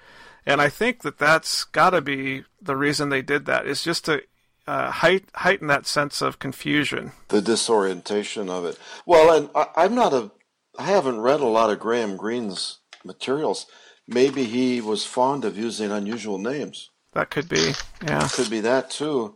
And 0.45 0.61
I 0.61 0.69
think 0.69 1.01
that 1.03 1.19
that's 1.19 1.65
got 1.65 1.91
to 1.91 2.01
be 2.01 2.45
the 2.61 2.77
reason 2.77 3.09
they 3.09 3.21
did 3.21 3.45
that. 3.45 3.67
Is 3.67 3.83
just 3.83 4.05
to 4.05 4.23
uh, 4.67 4.91
height, 4.91 5.25
heighten 5.35 5.67
that 5.67 5.87
sense 5.87 6.21
of 6.21 6.39
confusion. 6.39 7.13
The 7.29 7.41
disorientation 7.41 8.49
of 8.49 8.65
it. 8.65 8.77
Well, 9.05 9.35
and 9.35 9.49
I, 9.55 9.67
I'm 9.75 9.95
not 9.95 10.13
a. 10.13 10.31
I 10.77 10.83
haven't 10.83 11.21
read 11.21 11.39
a 11.39 11.45
lot 11.45 11.71
of 11.71 11.79
Graham 11.79 12.17
Greene's 12.17 12.79
materials. 13.03 13.65
Maybe 14.07 14.43
he 14.43 14.79
was 14.79 15.05
fond 15.05 15.43
of 15.43 15.57
using 15.57 15.91
unusual 15.91 16.37
names. 16.37 16.91
That 17.13 17.29
could 17.31 17.49
be, 17.49 17.71
yeah. 18.05 18.27
Could 18.31 18.49
be 18.49 18.59
that 18.61 18.91
too. 18.91 19.35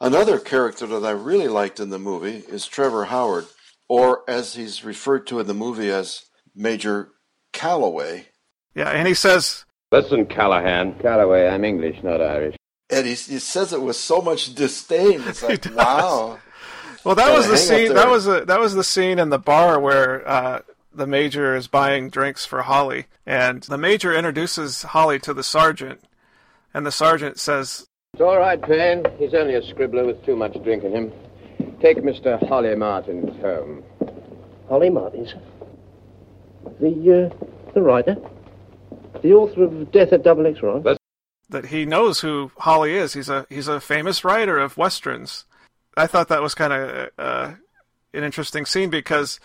Another 0.00 0.38
character 0.38 0.86
that 0.86 1.04
I 1.04 1.10
really 1.10 1.48
liked 1.48 1.80
in 1.80 1.90
the 1.90 1.98
movie 1.98 2.44
is 2.48 2.66
Trevor 2.66 3.06
Howard, 3.06 3.46
or 3.88 4.22
as 4.28 4.54
he's 4.54 4.84
referred 4.84 5.26
to 5.28 5.40
in 5.40 5.46
the 5.46 5.54
movie 5.54 5.90
as 5.90 6.26
Major 6.54 7.08
Calloway. 7.52 8.26
Yeah, 8.74 8.90
and 8.90 9.06
he 9.06 9.14
says, 9.14 9.64
Listen, 9.90 10.26
Callahan. 10.26 10.98
Calloway, 11.00 11.48
I'm 11.48 11.64
English, 11.64 12.02
not 12.02 12.20
Irish. 12.20 12.56
And 12.92 13.06
he, 13.06 13.14
he 13.14 13.38
says 13.38 13.72
it 13.72 13.80
with 13.80 13.96
so 13.96 14.20
much 14.20 14.54
disdain. 14.54 15.22
It's 15.22 15.42
like, 15.48 15.64
wow. 15.74 16.38
Well, 17.04 17.14
that 17.14 17.36
was 17.36 17.48
the 17.48 17.56
scene. 17.56 17.94
That 17.94 18.08
was 18.08 18.28
a, 18.28 18.44
that 18.44 18.60
was 18.60 18.74
the 18.74 18.84
scene 18.84 19.18
in 19.18 19.30
the 19.30 19.38
bar 19.38 19.80
where 19.80 20.28
uh, 20.28 20.60
the 20.94 21.06
major 21.06 21.56
is 21.56 21.66
buying 21.66 22.10
drinks 22.10 22.44
for 22.44 22.62
Holly, 22.62 23.06
and 23.26 23.62
the 23.64 23.78
major 23.78 24.12
introduces 24.14 24.82
Holly 24.82 25.18
to 25.20 25.34
the 25.34 25.42
sergeant, 25.42 26.04
and 26.72 26.86
the 26.86 26.92
sergeant 26.92 27.40
says, 27.40 27.88
It's 28.14 28.22
all 28.22 28.38
right, 28.38 28.60
Paine. 28.60 29.04
He's 29.18 29.34
only 29.34 29.54
a 29.54 29.62
scribbler 29.62 30.06
with 30.06 30.24
too 30.24 30.36
much 30.36 30.52
drink 30.62 30.84
in 30.84 30.92
him. 30.92 31.12
Take 31.80 31.98
Mr. 31.98 32.46
Holly 32.48 32.74
Martins 32.76 33.40
home. 33.40 33.82
Holly 34.68 34.90
Martins. 34.90 35.34
The, 36.80 37.30
uh, 37.32 37.72
the 37.74 37.82
writer? 37.82 38.16
The 39.22 39.32
author 39.32 39.64
of 39.64 39.90
Death 39.90 40.12
at 40.12 40.22
Double 40.22 40.46
X, 40.46 40.62
right? 40.62 40.98
That 41.52 41.66
he 41.66 41.86
knows 41.86 42.20
who 42.20 42.50
Holly 42.58 42.94
is. 42.94 43.14
He's 43.14 43.28
a 43.28 43.46
he's 43.48 43.68
a 43.68 43.80
famous 43.80 44.24
writer 44.24 44.58
of 44.58 44.76
westerns. 44.76 45.44
I 45.96 46.06
thought 46.06 46.28
that 46.28 46.42
was 46.42 46.54
kind 46.54 46.72
of 46.72 47.10
uh, 47.18 47.52
an 48.12 48.24
interesting 48.24 48.66
scene 48.66 48.90
because 48.90 49.38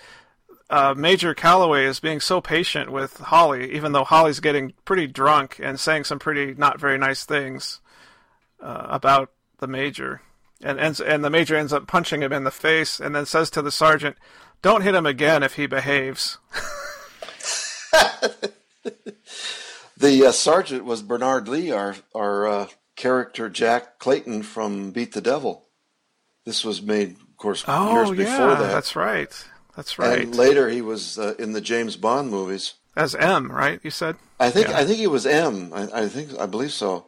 uh, 0.69 0.93
Major 0.97 1.33
Calloway 1.33 1.85
is 1.85 1.99
being 1.99 2.19
so 2.19 2.41
patient 2.41 2.91
with 2.91 3.17
Holly, 3.17 3.71
even 3.73 3.91
though 3.91 4.03
Holly's 4.03 4.39
getting 4.39 4.73
pretty 4.85 5.07
drunk 5.07 5.59
and 5.61 5.79
saying 5.79 6.05
some 6.05 6.19
pretty 6.19 6.53
not 6.55 6.79
very 6.79 6.97
nice 6.97 7.25
things 7.25 7.79
uh, 8.61 8.87
about 8.89 9.31
the 9.59 9.67
major, 9.67 10.21
and 10.63 10.79
and 10.79 10.99
and 10.99 11.23
the 11.23 11.29
major 11.29 11.55
ends 11.55 11.73
up 11.73 11.87
punching 11.87 12.21
him 12.21 12.33
in 12.33 12.43
the 12.43 12.51
face, 12.51 12.99
and 12.99 13.15
then 13.15 13.25
says 13.25 13.49
to 13.51 13.61
the 13.61 13.71
sergeant, 13.71 14.17
"Don't 14.61 14.81
hit 14.81 14.95
him 14.95 15.05
again 15.05 15.43
if 15.43 15.55
he 15.55 15.67
behaves." 15.67 16.37
The 19.97 20.27
uh, 20.27 20.31
sergeant 20.31 20.85
was 20.85 21.01
Bernard 21.01 21.47
Lee, 21.47 21.71
our 21.71 21.95
our 22.13 22.47
uh, 22.47 22.67
character 22.95 23.49
Jack 23.49 23.97
Clayton 23.97 24.43
from 24.43 24.91
Beat 24.91 25.13
the 25.13 25.21
Devil. 25.21 25.67
This 26.45 26.63
was 26.63 26.83
made, 26.83 27.15
of 27.19 27.37
course, 27.37 27.61
years 27.61 27.67
oh 27.69 28.13
before 28.13 28.55
that. 28.55 28.71
that's 28.71 28.95
right. 28.95 29.31
That's 29.75 29.97
right. 29.97 30.21
And 30.21 30.35
later, 30.35 30.69
he 30.69 30.81
was 30.81 31.17
uh, 31.17 31.33
in 31.39 31.53
the 31.53 31.61
James 31.61 31.95
Bond 31.97 32.29
movies. 32.29 32.75
As 32.95 33.15
M, 33.15 33.51
right? 33.51 33.79
You 33.83 33.89
said. 33.89 34.17
I 34.39 34.51
think 34.51 34.67
Yeah. 34.67 34.77
I 34.77 34.85
think 34.85 34.99
he 34.99 35.07
was 35.07 35.25
M. 35.25 35.71
I, 35.73 36.03
I 36.03 36.07
think 36.07 36.37
I 36.39 36.45
believe 36.45 36.71
so. 36.71 37.07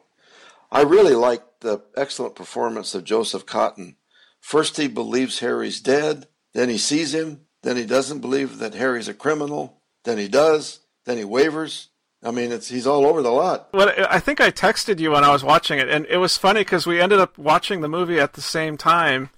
I 0.71 0.81
really 0.81 1.15
liked 1.15 1.61
the 1.61 1.81
excellent 1.95 2.35
performance 2.35 2.95
of 2.95 3.03
Joseph 3.03 3.45
Cotten. 3.45 3.95
First, 4.39 4.77
he 4.77 4.87
believes 4.87 5.39
Harry's 5.39 5.79
dead. 5.79 6.27
Then 6.53 6.69
he 6.69 6.77
sees 6.79 7.13
him. 7.13 7.41
Then 7.61 7.77
he 7.77 7.85
doesn't 7.85 8.21
believe 8.21 8.57
that 8.59 8.73
Harry's 8.73 9.07
a 9.07 9.13
criminal. 9.13 9.81
Then 10.05 10.17
he 10.17 10.27
does. 10.27 10.79
Then 11.05 11.17
he 11.17 11.23
wavers. 11.23 11.89
I 12.21 12.31
mean, 12.31 12.51
it's 12.51 12.67
he's 12.67 12.85
all 12.85 13.05
over 13.05 13.21
the 13.21 13.31
lot. 13.31 13.69
Well, 13.73 13.91
I 14.09 14.19
think 14.19 14.41
I 14.41 14.51
texted 14.51 14.99
you 14.99 15.11
when 15.11 15.23
I 15.23 15.31
was 15.31 15.43
watching 15.43 15.79
it, 15.79 15.87
and 15.87 16.05
it 16.09 16.17
was 16.17 16.37
funny 16.37 16.61
because 16.61 16.85
we 16.85 16.99
ended 16.99 17.19
up 17.19 17.37
watching 17.37 17.79
the 17.81 17.87
movie 17.87 18.19
at 18.19 18.33
the 18.33 18.41
same 18.41 18.75
time, 18.77 19.29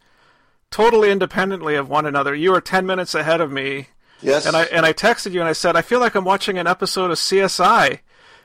totally 0.72 1.12
independently 1.12 1.76
of 1.76 1.90
one 1.90 2.06
another. 2.06 2.34
You 2.34 2.52
were 2.52 2.62
ten 2.62 2.86
minutes 2.88 3.14
ahead 3.14 3.40
of 3.42 3.52
me, 3.52 3.90
Yes. 4.22 4.46
and 4.48 4.56
I 4.56 4.64
and 4.64 4.86
I 4.86 4.94
texted 4.94 5.32
you 5.34 5.42
and 5.42 5.50
I 5.50 5.54
said 5.54 5.76
I 5.76 5.82
feel 5.84 6.00
like 6.00 6.16
I'm 6.16 6.26
watching 6.26 6.58
an 6.58 6.66
episode 6.68 7.12
of 7.12 7.18
CSI. 7.18 8.00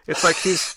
It's 0.07 0.23
like 0.23 0.37
he's 0.37 0.77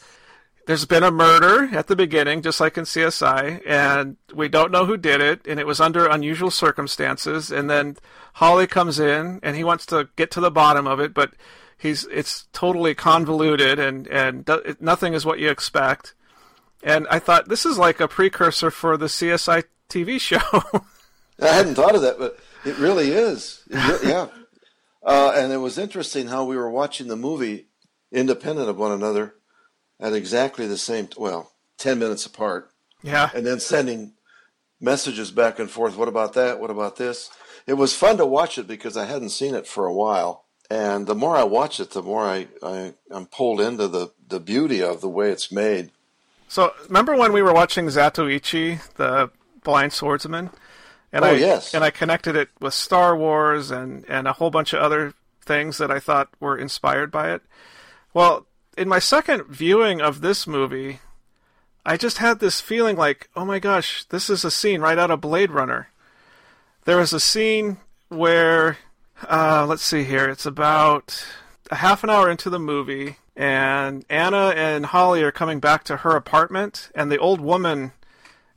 there's 0.65 0.85
been 0.85 1.03
a 1.03 1.11
murder 1.11 1.75
at 1.75 1.87
the 1.87 1.95
beginning, 1.95 2.41
just 2.43 2.59
like 2.61 2.77
in 2.77 2.85
CSI, 2.85 3.61
and 3.67 4.17
we 4.33 4.47
don't 4.47 4.71
know 4.71 4.85
who 4.85 4.95
did 4.97 5.19
it, 5.19 5.41
and 5.47 5.59
it 5.59 5.65
was 5.67 5.81
under 5.81 6.05
unusual 6.07 6.51
circumstances. 6.51 7.51
And 7.51 7.69
then 7.69 7.97
Holly 8.35 8.67
comes 8.67 8.99
in, 8.99 9.39
and 9.43 9.55
he 9.57 9.63
wants 9.63 9.85
to 9.87 10.09
get 10.15 10.29
to 10.31 10.39
the 10.39 10.51
bottom 10.51 10.85
of 10.87 10.99
it, 10.99 11.13
but 11.13 11.33
he's 11.79 12.05
it's 12.05 12.47
totally 12.53 12.93
convoluted, 12.93 13.79
and 13.79 14.05
and 14.07 14.45
do, 14.45 14.53
it, 14.53 14.81
nothing 14.81 15.13
is 15.13 15.25
what 15.25 15.39
you 15.39 15.49
expect. 15.49 16.13
And 16.83 17.07
I 17.09 17.17
thought 17.19 17.49
this 17.49 17.65
is 17.65 17.77
like 17.77 17.99
a 17.99 18.07
precursor 18.07 18.69
for 18.69 18.95
the 18.95 19.07
CSI 19.07 19.63
TV 19.89 20.19
show. 20.21 20.39
I 21.41 21.47
hadn't 21.47 21.75
thought 21.75 21.95
of 21.95 22.01
that, 22.03 22.19
but 22.19 22.37
it 22.65 22.77
really 22.77 23.11
is. 23.11 23.63
It 23.69 24.03
re- 24.03 24.09
yeah. 24.09 24.27
Uh, 25.01 25.31
and 25.35 25.51
it 25.51 25.57
was 25.57 25.77
interesting 25.77 26.27
how 26.27 26.43
we 26.43 26.57
were 26.57 26.69
watching 26.69 27.07
the 27.07 27.15
movie 27.15 27.67
independent 28.11 28.69
of 28.69 28.77
one 28.77 28.91
another 28.91 29.35
at 29.99 30.13
exactly 30.13 30.67
the 30.67 30.77
same, 30.77 31.07
well, 31.17 31.53
10 31.77 31.99
minutes 31.99 32.25
apart, 32.25 32.71
yeah, 33.01 33.29
and 33.33 33.45
then 33.45 33.59
sending 33.59 34.13
messages 34.79 35.31
back 35.31 35.57
and 35.57 35.71
forth. 35.71 35.95
What 35.95 36.09
about 36.09 36.33
that? 36.33 36.59
What 36.59 36.69
about 36.69 36.97
this? 36.97 37.29
It 37.65 37.73
was 37.73 37.95
fun 37.95 38.17
to 38.17 38.25
watch 38.25 38.57
it 38.57 38.67
because 38.67 38.97
I 38.97 39.05
hadn't 39.05 39.29
seen 39.29 39.55
it 39.55 39.67
for 39.67 39.85
a 39.85 39.93
while. 39.93 40.45
And 40.69 41.07
the 41.07 41.15
more 41.15 41.35
I 41.35 41.43
watch 41.43 41.79
it, 41.79 41.91
the 41.91 42.03
more 42.03 42.23
I, 42.23 42.47
I, 42.61 42.93
I'm 43.09 43.25
pulled 43.25 43.59
into 43.59 43.87
the, 43.87 44.11
the 44.27 44.39
beauty 44.39 44.83
of 44.83 45.01
the 45.01 45.09
way 45.09 45.31
it's 45.31 45.51
made. 45.51 45.89
So 46.47 46.73
remember 46.87 47.15
when 47.15 47.33
we 47.33 47.41
were 47.41 47.53
watching 47.53 47.87
Zatoichi, 47.87 48.79
the 48.95 49.31
blind 49.63 49.93
swordsman? 49.93 50.51
And 51.11 51.25
Oh, 51.25 51.29
I, 51.29 51.31
yes. 51.33 51.73
And 51.73 51.83
I 51.83 51.89
connected 51.89 52.35
it 52.35 52.49
with 52.59 52.73
Star 52.75 53.15
Wars 53.17 53.71
and, 53.71 54.05
and 54.07 54.27
a 54.27 54.33
whole 54.33 54.51
bunch 54.51 54.73
of 54.73 54.79
other 54.79 55.13
things 55.43 55.79
that 55.79 55.89
I 55.89 55.99
thought 55.99 56.29
were 56.39 56.57
inspired 56.57 57.09
by 57.11 57.33
it. 57.33 57.41
Well, 58.13 58.45
in 58.77 58.87
my 58.87 58.99
second 58.99 59.45
viewing 59.47 60.01
of 60.01 60.21
this 60.21 60.45
movie, 60.45 60.99
I 61.85 61.97
just 61.97 62.19
had 62.19 62.39
this 62.39 62.61
feeling 62.61 62.95
like, 62.95 63.29
oh 63.35 63.45
my 63.45 63.57
gosh, 63.57 64.03
this 64.05 64.29
is 64.29 64.45
a 64.45 64.51
scene 64.51 64.81
right 64.81 64.97
out 64.99 65.09
of 65.09 65.21
Blade 65.21 65.49
Runner. 65.49 65.89
There 66.85 66.97
was 66.97 67.13
a 67.13 67.19
scene 67.19 67.77
where, 68.09 68.77
uh, 69.27 69.65
let's 69.67 69.83
see 69.83 70.03
here, 70.03 70.29
it's 70.29 70.45
about 70.45 71.25
a 71.71 71.75
half 71.75 72.03
an 72.03 72.09
hour 72.09 72.29
into 72.29 72.49
the 72.49 72.59
movie, 72.59 73.17
and 73.35 74.05
Anna 74.09 74.53
and 74.55 74.87
Holly 74.87 75.23
are 75.23 75.31
coming 75.31 75.59
back 75.59 75.83
to 75.85 75.97
her 75.97 76.15
apartment, 76.15 76.91
and 76.95 77.11
the 77.11 77.17
old 77.17 77.41
woman 77.41 77.93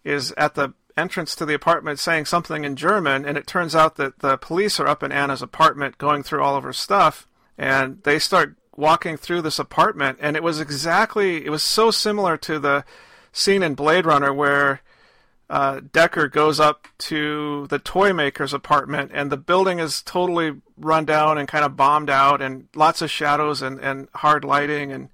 is 0.04 0.32
at 0.36 0.54
the 0.54 0.74
entrance 0.96 1.34
to 1.36 1.46
the 1.46 1.54
apartment 1.54 1.98
saying 1.98 2.26
something 2.26 2.64
in 2.64 2.76
German, 2.76 3.24
and 3.24 3.38
it 3.38 3.46
turns 3.46 3.74
out 3.74 3.96
that 3.96 4.18
the 4.20 4.36
police 4.36 4.78
are 4.78 4.86
up 4.86 5.02
in 5.02 5.12
Anna's 5.12 5.42
apartment 5.42 5.98
going 5.98 6.22
through 6.22 6.42
all 6.42 6.56
of 6.56 6.64
her 6.64 6.72
stuff, 6.72 7.26
and 7.56 8.02
they 8.02 8.18
start 8.18 8.56
walking 8.76 9.16
through 9.16 9.42
this 9.42 9.58
apartment, 9.58 10.18
and 10.20 10.36
it 10.36 10.42
was 10.42 10.60
exactly, 10.60 11.44
it 11.44 11.50
was 11.50 11.62
so 11.62 11.90
similar 11.90 12.36
to 12.36 12.58
the 12.58 12.84
scene 13.32 13.62
in 13.62 13.74
Blade 13.74 14.06
Runner 14.06 14.32
where 14.32 14.80
uh, 15.52 15.82
Decker 15.92 16.28
goes 16.28 16.58
up 16.58 16.88
to 16.96 17.66
the 17.68 17.78
toy 17.78 18.14
maker's 18.14 18.54
apartment, 18.54 19.10
and 19.12 19.30
the 19.30 19.36
building 19.36 19.80
is 19.80 20.00
totally 20.00 20.62
run 20.78 21.04
down 21.04 21.36
and 21.36 21.46
kind 21.46 21.62
of 21.62 21.76
bombed 21.76 22.08
out, 22.08 22.40
and 22.40 22.68
lots 22.74 23.02
of 23.02 23.10
shadows 23.10 23.60
and, 23.60 23.78
and 23.78 24.08
hard 24.14 24.46
lighting, 24.46 24.90
and 24.90 25.10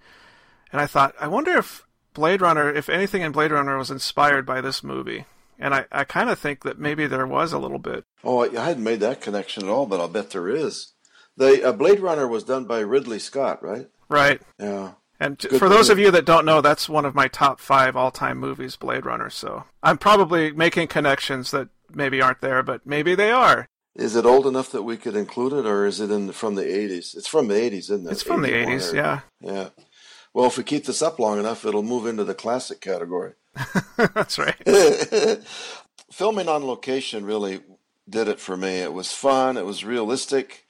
and 0.71 0.81
I 0.81 0.87
thought, 0.87 1.17
I 1.19 1.27
wonder 1.27 1.59
if 1.59 1.85
Blade 2.15 2.41
Runner, 2.41 2.73
if 2.73 2.89
anything 2.89 3.23
in 3.23 3.33
Blade 3.33 3.51
Runner 3.51 3.77
was 3.77 3.91
inspired 3.91 4.47
by 4.47 4.61
this 4.61 4.85
movie, 4.85 5.25
and 5.59 5.75
I, 5.75 5.87
I 5.91 6.05
kind 6.05 6.31
of 6.31 6.39
think 6.39 6.63
that 6.63 6.79
maybe 6.79 7.09
there 7.09 7.27
was 7.27 7.53
a 7.53 7.59
little 7.59 7.81
bit. 7.81 8.05
Oh, 8.23 8.45
I 8.45 8.65
hadn't 8.65 8.85
made 8.85 9.01
that 9.01 9.21
connection 9.21 9.65
at 9.65 9.71
all, 9.71 9.87
but 9.87 9.99
I'll 9.99 10.07
bet 10.07 10.31
there 10.31 10.49
is. 10.49 10.93
The 11.37 11.65
uh, 11.65 11.73
Blade 11.73 11.99
Runner 11.99 12.29
was 12.29 12.45
done 12.45 12.65
by 12.65 12.79
Ridley 12.79 13.19
Scott, 13.19 13.61
right? 13.61 13.89
Right. 14.09 14.41
Yeah. 14.61 14.93
And 15.21 15.39
Good 15.39 15.59
for 15.59 15.69
those 15.69 15.91
of 15.91 15.99
you 15.99 16.11
that 16.13 16.25
don't 16.25 16.45
know, 16.45 16.61
that's 16.61 16.89
one 16.89 17.05
of 17.05 17.15
my 17.15 17.27
top 17.29 17.59
five 17.61 17.97
all-time 17.97 18.39
movies, 18.39 18.77
Blade 18.77 19.05
Runner. 19.05 19.31
So 19.31 19.65
I'm 19.83 19.99
probably 19.99 20.53
making 20.53 20.89
connections 20.89 21.51
that 21.51 21.69
maybe 21.93 22.23
aren't 22.23 22.41
there, 22.41 22.63
but 22.63 22.87
maybe 22.87 23.15
they 23.15 23.31
are. 23.31 23.67
Is 23.97 24.15
it 24.15 24.25
old 24.25 24.47
enough 24.47 24.71
that 24.71 24.85
we 24.85 24.97
could 24.97 25.17
include 25.17 25.53
it, 25.53 25.67
or 25.67 25.85
is 25.85 25.99
it 25.99 26.11
in 26.13 26.31
from 26.31 26.55
the 26.55 26.63
'80s? 26.63 27.17
It's 27.17 27.27
from 27.27 27.49
the 27.49 27.55
'80s, 27.55 27.75
isn't 27.91 28.07
it? 28.07 28.13
It's 28.13 28.23
from 28.23 28.43
the 28.43 28.53
'80s, 28.53 28.93
or- 28.93 28.97
yeah. 28.97 29.21
Yeah. 29.41 29.69
Well, 30.33 30.47
if 30.47 30.57
we 30.57 30.63
keep 30.63 30.85
this 30.85 31.03
up 31.03 31.19
long 31.19 31.41
enough, 31.41 31.65
it'll 31.65 31.83
move 31.83 32.07
into 32.07 32.23
the 32.23 32.35
classic 32.35 32.81
category. 32.81 33.33
that's 33.97 34.39
right. 34.39 34.55
Filming 36.13 36.49
on 36.49 36.65
location 36.65 37.25
really 37.25 37.61
did 38.09 38.29
it 38.29 38.39
for 38.39 38.57
me. 38.57 38.77
It 38.77 38.93
was 38.93 39.11
fun. 39.13 39.57
It 39.57 39.67
was 39.67 39.85
realistic. 39.85 40.65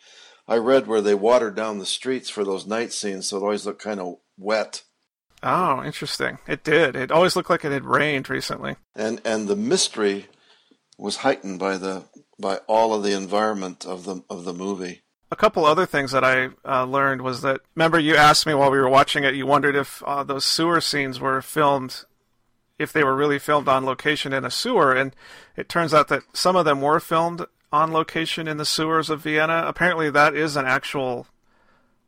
I 0.49 0.57
read 0.57 0.87
where 0.87 1.02
they 1.02 1.14
watered 1.14 1.55
down 1.55 1.78
the 1.78 1.87
streets 1.87 2.31
for 2.31 2.43
those 2.43 2.67
night 2.67 2.93
scenes, 2.93 3.28
so 3.28 3.37
it 3.37 3.43
always 3.43 3.67
looked 3.67 3.83
kind 3.83 4.00
of 4.00 4.17
wet. 4.38 4.83
Oh, 5.43 5.85
interesting. 5.85 6.38
It 6.49 6.64
did. 6.64 6.97
It 6.97 7.12
always 7.12 7.37
looked 7.37 7.50
like 7.50 7.64
it 7.64 7.71
had 7.73 7.85
rained 7.85 8.28
recently. 8.31 8.76
and 8.97 9.21
and 9.25 9.47
the 9.47 9.57
mystery 9.57 10.26
was 10.97 11.19
heightened 11.19 11.59
by 11.61 11.76
the 11.76 12.05
by 12.40 12.57
all 12.67 12.95
of 12.95 13.02
the 13.02 13.12
environment 13.12 13.85
of 13.85 14.05
the 14.05 14.23
of 14.31 14.45
the 14.45 14.55
movie. 14.55 15.02
A 15.31 15.37
couple 15.37 15.67
other 15.67 15.85
things 15.85 16.12
that 16.12 16.25
I 16.25 16.49
uh, 16.64 16.85
learned 16.85 17.21
was 17.21 17.43
that 17.43 17.61
remember 17.75 17.99
you 17.99 18.17
asked 18.17 18.47
me 18.47 18.55
while 18.55 18.71
we 18.71 18.78
were 18.78 18.88
watching 18.88 19.25
it, 19.25 19.35
you 19.35 19.47
wondered 19.47 19.76
if 19.76 20.02
uh, 20.05 20.25
those 20.25 20.47
sewer 20.47 20.81
scenes 20.81 21.21
were 21.21 21.43
filmed, 21.43 22.05
if 22.78 22.93
they 22.93 23.05
were 23.05 23.14
really 23.14 23.38
filmed 23.38 23.69
on 23.69 23.85
location 23.85 24.33
in 24.33 24.45
a 24.45 24.50
sewer, 24.50 24.95
and 24.95 25.14
it 25.55 25.69
turns 25.69 25.93
out 25.93 26.09
that 26.09 26.23
some 26.33 26.57
of 26.57 26.64
them 26.64 26.81
were 26.81 26.99
filmed 26.99 27.45
on 27.72 27.92
location 27.92 28.48
in 28.48 28.56
the 28.56 28.64
sewers 28.64 29.10
of 29.10 29.20
Vienna. 29.22 29.64
Apparently, 29.66 30.10
that 30.10 30.34
is 30.34 30.56
an 30.56 30.66
actual 30.66 31.26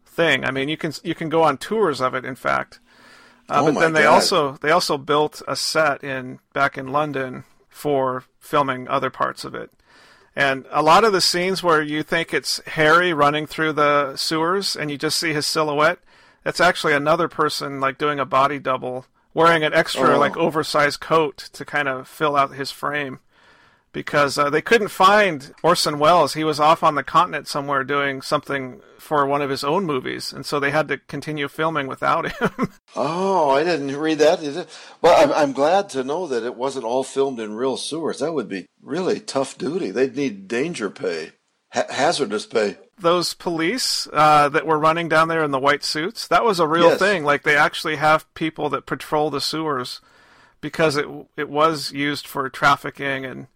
thing. 0.05 0.45
I 0.45 0.51
mean, 0.51 0.69
you 0.69 0.77
can 0.77 0.93
you 1.05 1.15
can 1.15 1.29
go 1.29 1.43
on 1.43 1.59
tours 1.59 2.01
of 2.01 2.15
it. 2.15 2.25
In 2.25 2.35
fact, 2.35 2.81
uh, 3.49 3.61
Oh 3.63 3.73
but 3.73 3.81
then 3.81 3.93
they 3.93 4.03
God. 4.03 4.15
also 4.15 4.53
they 4.61 4.71
also 4.71 4.97
built 4.99 5.43
a 5.47 5.57
set 5.57 6.03
in 6.05 6.39
back 6.53 6.77
in 6.79 6.89
London 6.89 7.45
for 7.69 8.25
filming 8.39 8.89
other 8.89 9.11
parts 9.11 9.45
of 9.45 9.55
it. 9.55 9.71
And 10.37 10.67
a 10.71 10.83
lot 10.83 11.05
of 11.05 11.13
the 11.13 11.21
scenes 11.21 11.63
where 11.63 11.83
you 11.83 12.03
think 12.03 12.33
it's 12.33 12.61
Harry 12.67 13.13
running 13.13 13.47
through 13.47 13.73
the 13.73 14.17
sewers 14.17 14.77
and 14.77 14.91
you 14.91 14.97
just 14.97 15.19
see 15.19 15.33
his 15.33 15.45
silhouette, 15.47 15.99
it's 16.45 16.61
actually 16.61 16.93
another 16.95 17.27
person 17.29 17.81
like 17.81 17.99
doing 17.99 18.19
a 18.21 18.25
body 18.25 18.59
double 18.59 19.07
wearing 19.35 19.63
an 19.65 19.75
extra 19.75 20.15
Oh. 20.17 20.19
like 20.19 20.37
oversized 20.37 21.01
coat 21.01 21.37
to 21.53 21.65
kind 21.65 21.89
of 21.89 22.07
fill 22.09 22.37
out 22.37 22.55
his 22.55 22.71
frame 22.71 23.19
because 23.93 24.39
uh, 24.39 24.49
they 24.51 24.63
couldn't 24.63 24.89
find 24.89 25.53
Orson 25.63 25.99
Welles. 25.99 26.35
He 26.35 26.45
was 26.45 26.61
off 26.61 26.83
on 26.83 26.95
the 26.95 27.03
continent 27.03 27.49
somewhere 27.49 27.83
doing 27.85 28.23
something 28.23 28.81
for 28.99 29.27
one 29.27 29.43
of 29.43 29.51
his 29.51 29.65
own 29.65 29.85
movies, 29.87 30.33
and 30.33 30.45
so 30.47 30.61
they 30.61 30.71
had 30.71 30.89
to 30.89 30.99
continue 30.99 31.49
filming 31.49 31.87
without 31.87 32.31
him. 32.33 32.51
Oh, 32.97 33.51
I 33.51 33.63
didn't 33.63 33.97
read 33.97 34.19
that. 34.19 34.41
Well, 35.01 35.23
I'm, 35.23 35.33
I'm 35.33 35.53
glad 35.53 35.89
to 35.91 36.03
know 36.03 36.27
that 36.27 36.43
it 36.45 36.57
wasn't 36.57 36.85
all 36.85 37.05
filmed 37.05 37.39
in 37.39 37.55
real 37.55 37.77
sewers. 37.77 38.19
That 38.19 38.33
would 38.33 38.49
be 38.49 38.67
really 38.83 39.21
tough 39.21 39.57
duty. 39.57 39.93
They'd 39.93 40.17
need 40.17 40.49
danger 40.49 40.91
pay, 40.91 41.31
ha- 41.73 41.87
hazardous 41.89 42.47
pay. 42.47 42.79
Those 42.99 43.33
police 43.33 44.09
uh, 44.13 44.49
that 44.49 44.67
were 44.67 44.79
running 44.79 45.09
down 45.09 45.29
there 45.29 45.45
in 45.45 45.53
the 45.53 45.59
white 45.61 45.85
suits, 45.85 46.27
that 46.27 46.43
was 46.45 46.59
a 46.59 46.67
real 46.67 46.89
Yes. 46.91 46.99
thing. 46.99 47.23
Like 47.25 47.45
they 47.45 47.57
actually 47.57 47.95
have 47.97 48.33
people 48.35 48.69
that 48.71 48.87
patrol 48.87 49.31
the 49.31 49.41
sewers 49.41 50.01
because 50.61 50.97
it 50.97 51.07
it 51.37 51.49
was 51.49 51.93
used 51.93 52.27
for 52.27 52.49
trafficking 52.51 53.25
and 53.25 53.47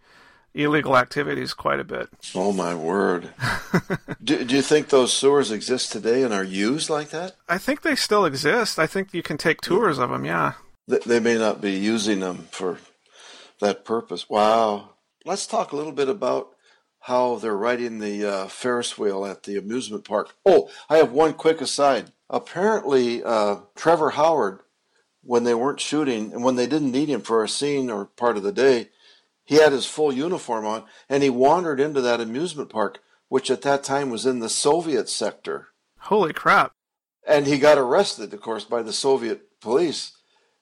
illegal 0.55 0.97
activities 0.97 1.53
quite 1.55 1.81
a 1.81 1.85
bit. 1.85 2.09
Oh 2.35 2.53
my 2.53 2.75
word! 2.75 3.31
do, 4.25 4.45
do 4.45 4.57
you 4.57 4.63
think 4.63 4.89
those 4.89 5.13
sewers 5.13 5.51
exist 5.51 5.93
today 5.93 6.23
and 6.23 6.33
are 6.33 6.45
used 6.45 6.89
like 6.91 7.11
that? 7.11 7.37
I 7.49 7.59
think 7.59 7.83
they 7.83 7.97
still 7.97 8.25
exist. 8.25 8.79
I 8.79 8.87
think 8.87 9.13
you 9.13 9.23
can 9.23 9.37
take 9.39 9.61
tours 9.61 9.99
of 9.99 10.11
them. 10.11 10.25
Yeah. 10.25 10.53
Th- 10.89 11.03
They 11.05 11.21
may 11.21 11.37
not 11.39 11.61
be 11.61 11.73
using 11.73 12.21
them 12.21 12.49
for 12.51 12.79
that 13.61 13.85
purpose. 13.85 14.29
Wow. 14.31 14.91
Let's 15.25 15.47
talk 15.47 15.73
a 15.73 15.77
little 15.77 15.93
bit 15.93 16.09
about 16.09 16.51
how 17.01 17.37
they're 17.37 17.57
riding 17.57 17.99
the 17.99 18.25
uh, 18.25 18.47
Ferris 18.47 18.97
wheel 18.97 19.25
at 19.27 19.43
the 19.43 19.57
amusement 19.57 20.05
park. 20.05 20.35
Oh, 20.47 20.71
I 20.89 20.97
have 20.99 21.13
one 21.13 21.35
quick 21.35 21.61
aside. 21.61 22.13
Apparently, 22.31 23.23
uh, 23.23 23.57
Trevor 23.77 24.11
Howard, 24.11 24.61
when 25.23 25.45
they 25.45 25.55
weren't 25.55 25.81
shooting 25.81 26.33
and 26.33 26.43
when 26.45 26.57
they 26.57 26.67
didn't 26.67 26.93
need 26.93 27.09
him 27.09 27.21
for 27.23 27.43
a 27.45 27.49
scene 27.49 27.91
or 27.91 28.05
part 28.07 28.37
of 28.37 28.43
the 28.43 28.53
day, 28.53 28.89
he 29.45 29.57
had 29.57 29.73
his 29.73 29.87
full 29.87 30.13
uniform 30.13 30.67
on 30.67 30.85
and 31.09 31.23
he 31.23 31.31
wandered 31.31 31.81
into 31.81 32.01
that 32.01 32.21
amusement 32.21 32.71
park, 32.71 33.01
which 33.29 33.51
at 33.51 33.63
that 33.63 33.85
time 33.85 34.11
was 34.11 34.27
in 34.27 34.41
the 34.41 34.49
Soviet 34.49 35.09
sector. 35.09 35.69
Holy 36.01 36.33
crap. 36.33 36.73
And 37.27 37.47
he 37.47 37.59
got 37.59 37.79
arrested, 37.79 38.33
of 38.35 38.41
course, 38.41 38.65
by 38.65 38.83
the 38.83 38.93
Soviet 38.93 39.61
police. 39.61 40.13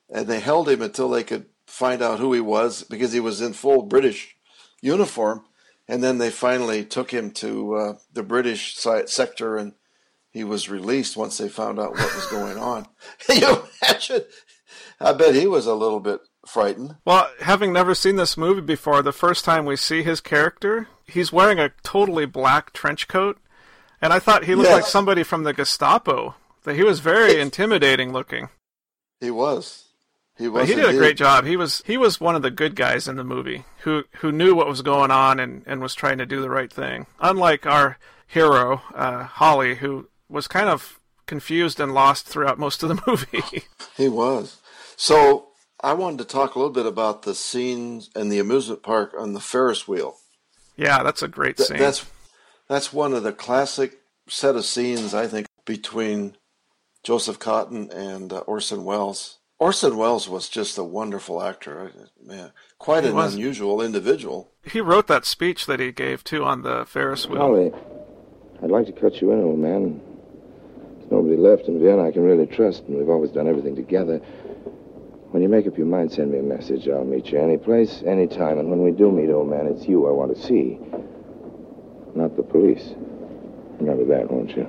And 0.08 0.26
they 0.26 0.40
held 0.40 0.68
him 0.68 0.82
until 0.82 1.08
they 1.08 1.24
could 1.24 1.46
find 1.66 2.02
out 2.02 2.18
who 2.18 2.32
he 2.32 2.40
was 2.40 2.82
because 2.82 3.12
he 3.12 3.20
was 3.20 3.40
in 3.40 3.52
full 3.52 3.82
British 3.82 4.36
uniform. 4.80 5.44
And 5.88 6.02
then 6.02 6.18
they 6.18 6.30
finally 6.30 6.84
took 6.84 7.10
him 7.10 7.30
to 7.32 7.74
uh, 7.74 7.92
the 8.12 8.22
British 8.22 8.76
sector 8.76 9.56
and 9.56 9.72
he 10.30 10.44
was 10.44 10.70
released 10.70 11.16
once 11.16 11.38
they 11.38 11.48
found 11.48 11.78
out 11.78 11.92
what 11.92 12.14
was 12.14 12.26
going 12.26 12.56
on. 12.56 12.86
Can 13.26 13.40
you 13.40 13.62
imagine? 13.82 14.22
I 15.00 15.12
bet 15.12 15.34
he 15.34 15.46
was 15.46 15.66
a 15.66 15.74
little 15.74 16.00
bit 16.00 16.20
frightened. 16.46 16.96
Well, 17.04 17.30
having 17.40 17.72
never 17.72 17.94
seen 17.94 18.16
this 18.16 18.36
movie 18.36 18.60
before, 18.60 19.02
the 19.02 19.12
first 19.12 19.44
time 19.44 19.64
we 19.64 19.76
see 19.76 20.02
his 20.02 20.20
character, 20.20 20.88
he's 21.06 21.32
wearing 21.32 21.58
a 21.58 21.70
totally 21.82 22.26
black 22.26 22.72
trench 22.72 23.08
coat, 23.08 23.38
and 24.00 24.12
I 24.12 24.18
thought 24.18 24.44
he 24.44 24.54
looked 24.54 24.68
Yes. 24.70 24.82
like 24.82 24.86
somebody 24.90 25.22
from 25.22 25.44
the 25.44 25.52
Gestapo. 25.52 26.34
That 26.64 26.76
he 26.76 26.84
was 26.84 27.00
very 27.00 27.40
intimidating 27.40 28.12
looking. 28.12 28.48
He 29.20 29.30
was. 29.32 29.86
He 30.38 30.46
was. 30.48 30.62
But 30.62 30.68
he 30.68 30.74
did 30.76 30.94
a 30.94 30.96
great 30.96 31.16
job. 31.16 31.44
He 31.44 31.56
was 31.56 31.82
he 31.86 31.96
was 31.96 32.20
one 32.20 32.36
of 32.36 32.42
the 32.42 32.50
good 32.52 32.76
guys 32.76 33.08
in 33.08 33.16
the 33.16 33.24
movie 33.24 33.64
who 33.80 34.04
who 34.18 34.30
knew 34.30 34.54
what 34.54 34.68
was 34.68 34.80
going 34.82 35.10
on 35.10 35.40
and, 35.40 35.62
and 35.66 35.80
was 35.82 35.94
trying 35.94 36.18
to 36.18 36.26
do 36.26 36.40
the 36.40 36.48
right 36.50 36.72
thing. 36.72 37.06
Unlike 37.20 37.66
our 37.66 37.98
hero, 38.28 38.80
uh, 38.94 39.24
Holly, 39.24 39.74
who 39.76 40.08
was 40.28 40.46
kind 40.48 40.68
of 40.68 41.00
confused 41.26 41.80
and 41.80 41.92
lost 41.92 42.26
throughout 42.26 42.58
most 42.60 42.82
of 42.84 42.88
the 42.88 43.02
movie. 43.08 43.64
He 43.96 44.08
was. 44.08 44.58
So 44.96 45.48
I 45.82 45.94
wanted 45.94 46.18
to 46.18 46.24
talk 46.24 46.54
a 46.54 46.58
little 46.58 46.72
bit 46.72 46.86
about 46.86 47.22
the 47.22 47.34
scenes 47.34 48.10
in 48.14 48.28
the 48.28 48.38
amusement 48.38 48.82
park 48.82 49.14
on 49.18 49.32
the 49.32 49.40
Ferris 49.40 49.88
wheel. 49.88 50.16
yeah, 50.76 51.02
that's 51.02 51.22
a 51.22 51.28
great 51.28 51.56
Th- 51.56 51.68
scene. 51.68 51.78
That's 51.78 52.06
that's 52.68 52.92
one 52.92 53.12
of 53.12 53.22
the 53.24 53.32
classic 53.32 54.00
set 54.28 54.54
of 54.56 54.64
scenes 54.64 55.12
I 55.14 55.26
think 55.26 55.46
between 55.66 56.36
Joseph 57.02 57.38
Cotten 57.38 57.92
and 57.92 58.32
uh, 58.32 58.38
Orson 58.40 58.84
Welles. 58.84 59.38
Orson 59.58 59.96
Welles 59.96 60.28
was 60.28 60.48
just 60.48 60.78
a 60.78 60.84
wonderful 60.84 61.42
actor. 61.42 61.92
Man, 62.24 62.52
quite 62.78 63.02
He 63.04 63.10
an 63.10 63.16
was. 63.16 63.34
unusual 63.34 63.80
individual. 63.82 64.52
he 64.64 64.80
wrote 64.80 65.06
that 65.08 65.24
speech 65.24 65.66
that 65.66 65.80
he 65.80 65.92
gave 65.92 66.22
too 66.24 66.44
on 66.44 66.62
the 66.62 66.84
Ferris 66.86 67.28
wheel. 67.28 67.40
Holly, 67.40 67.72
I'd 68.62 68.70
like 68.70 68.86
to 68.86 68.92
cut 68.92 69.20
you 69.20 69.32
in, 69.32 69.42
old 69.42 69.58
man. 69.58 70.00
There's 70.98 71.10
nobody 71.10 71.36
left 71.36 71.66
in 71.68 71.80
Vienna 71.80 72.06
I 72.08 72.12
can 72.12 72.22
really 72.22 72.46
trust, 72.46 72.84
and 72.88 72.96
we've 72.98 73.08
always 73.08 73.30
done 73.32 73.46
everything 73.48 73.76
together. 73.76 74.20
When 75.32 75.42
you 75.42 75.48
make 75.48 75.66
up 75.66 75.78
your 75.78 75.86
mind, 75.86 76.12
send 76.12 76.30
me 76.30 76.40
a 76.40 76.42
message. 76.42 76.86
I'll 76.88 77.06
meet 77.06 77.32
you 77.32 77.38
any 77.38 77.56
place, 77.56 78.02
any 78.06 78.26
time. 78.26 78.58
And 78.58 78.68
when 78.68 78.82
we 78.82 78.90
do 78.90 79.10
meet, 79.10 79.30
old 79.30 79.48
man, 79.48 79.66
it's 79.66 79.88
you 79.88 80.06
I 80.06 80.10
want 80.10 80.36
to 80.36 80.42
see, 80.42 80.78
not 82.14 82.36
the 82.36 82.42
police. 82.42 82.94
Remember 83.80 84.04
that, 84.14 84.30
won't 84.30 84.54
you? 84.54 84.68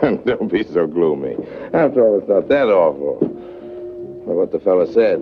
Don't 0.24 0.50
be 0.50 0.64
so 0.64 0.86
gloomy. 0.86 1.36
After 1.74 2.02
all, 2.02 2.18
it's 2.18 2.28
not 2.28 2.48
that 2.48 2.68
awful. 2.68 3.18
Well, 3.20 4.38
what 4.38 4.52
the 4.52 4.58
fella 4.58 4.90
said. 4.90 5.20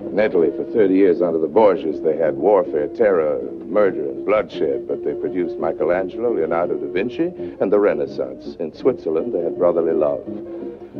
In 0.00 0.18
Italy, 0.18 0.48
for 0.56 0.64
30 0.64 0.94
years 0.94 1.20
under 1.20 1.38
the 1.38 1.46
Borgias, 1.46 2.02
they 2.02 2.16
had 2.16 2.36
warfare, 2.36 2.86
terror, 2.88 3.42
murder, 3.66 4.08
and 4.08 4.24
bloodshed, 4.24 4.88
but 4.88 5.04
they 5.04 5.12
produced 5.12 5.58
Michelangelo, 5.58 6.32
Leonardo 6.32 6.78
da 6.78 6.90
Vinci, 6.90 7.30
and 7.60 7.70
the 7.70 7.78
Renaissance. 7.78 8.56
In 8.58 8.72
Switzerland, 8.72 9.34
they 9.34 9.40
had 9.40 9.58
brotherly 9.58 9.92
love. 9.92 10.24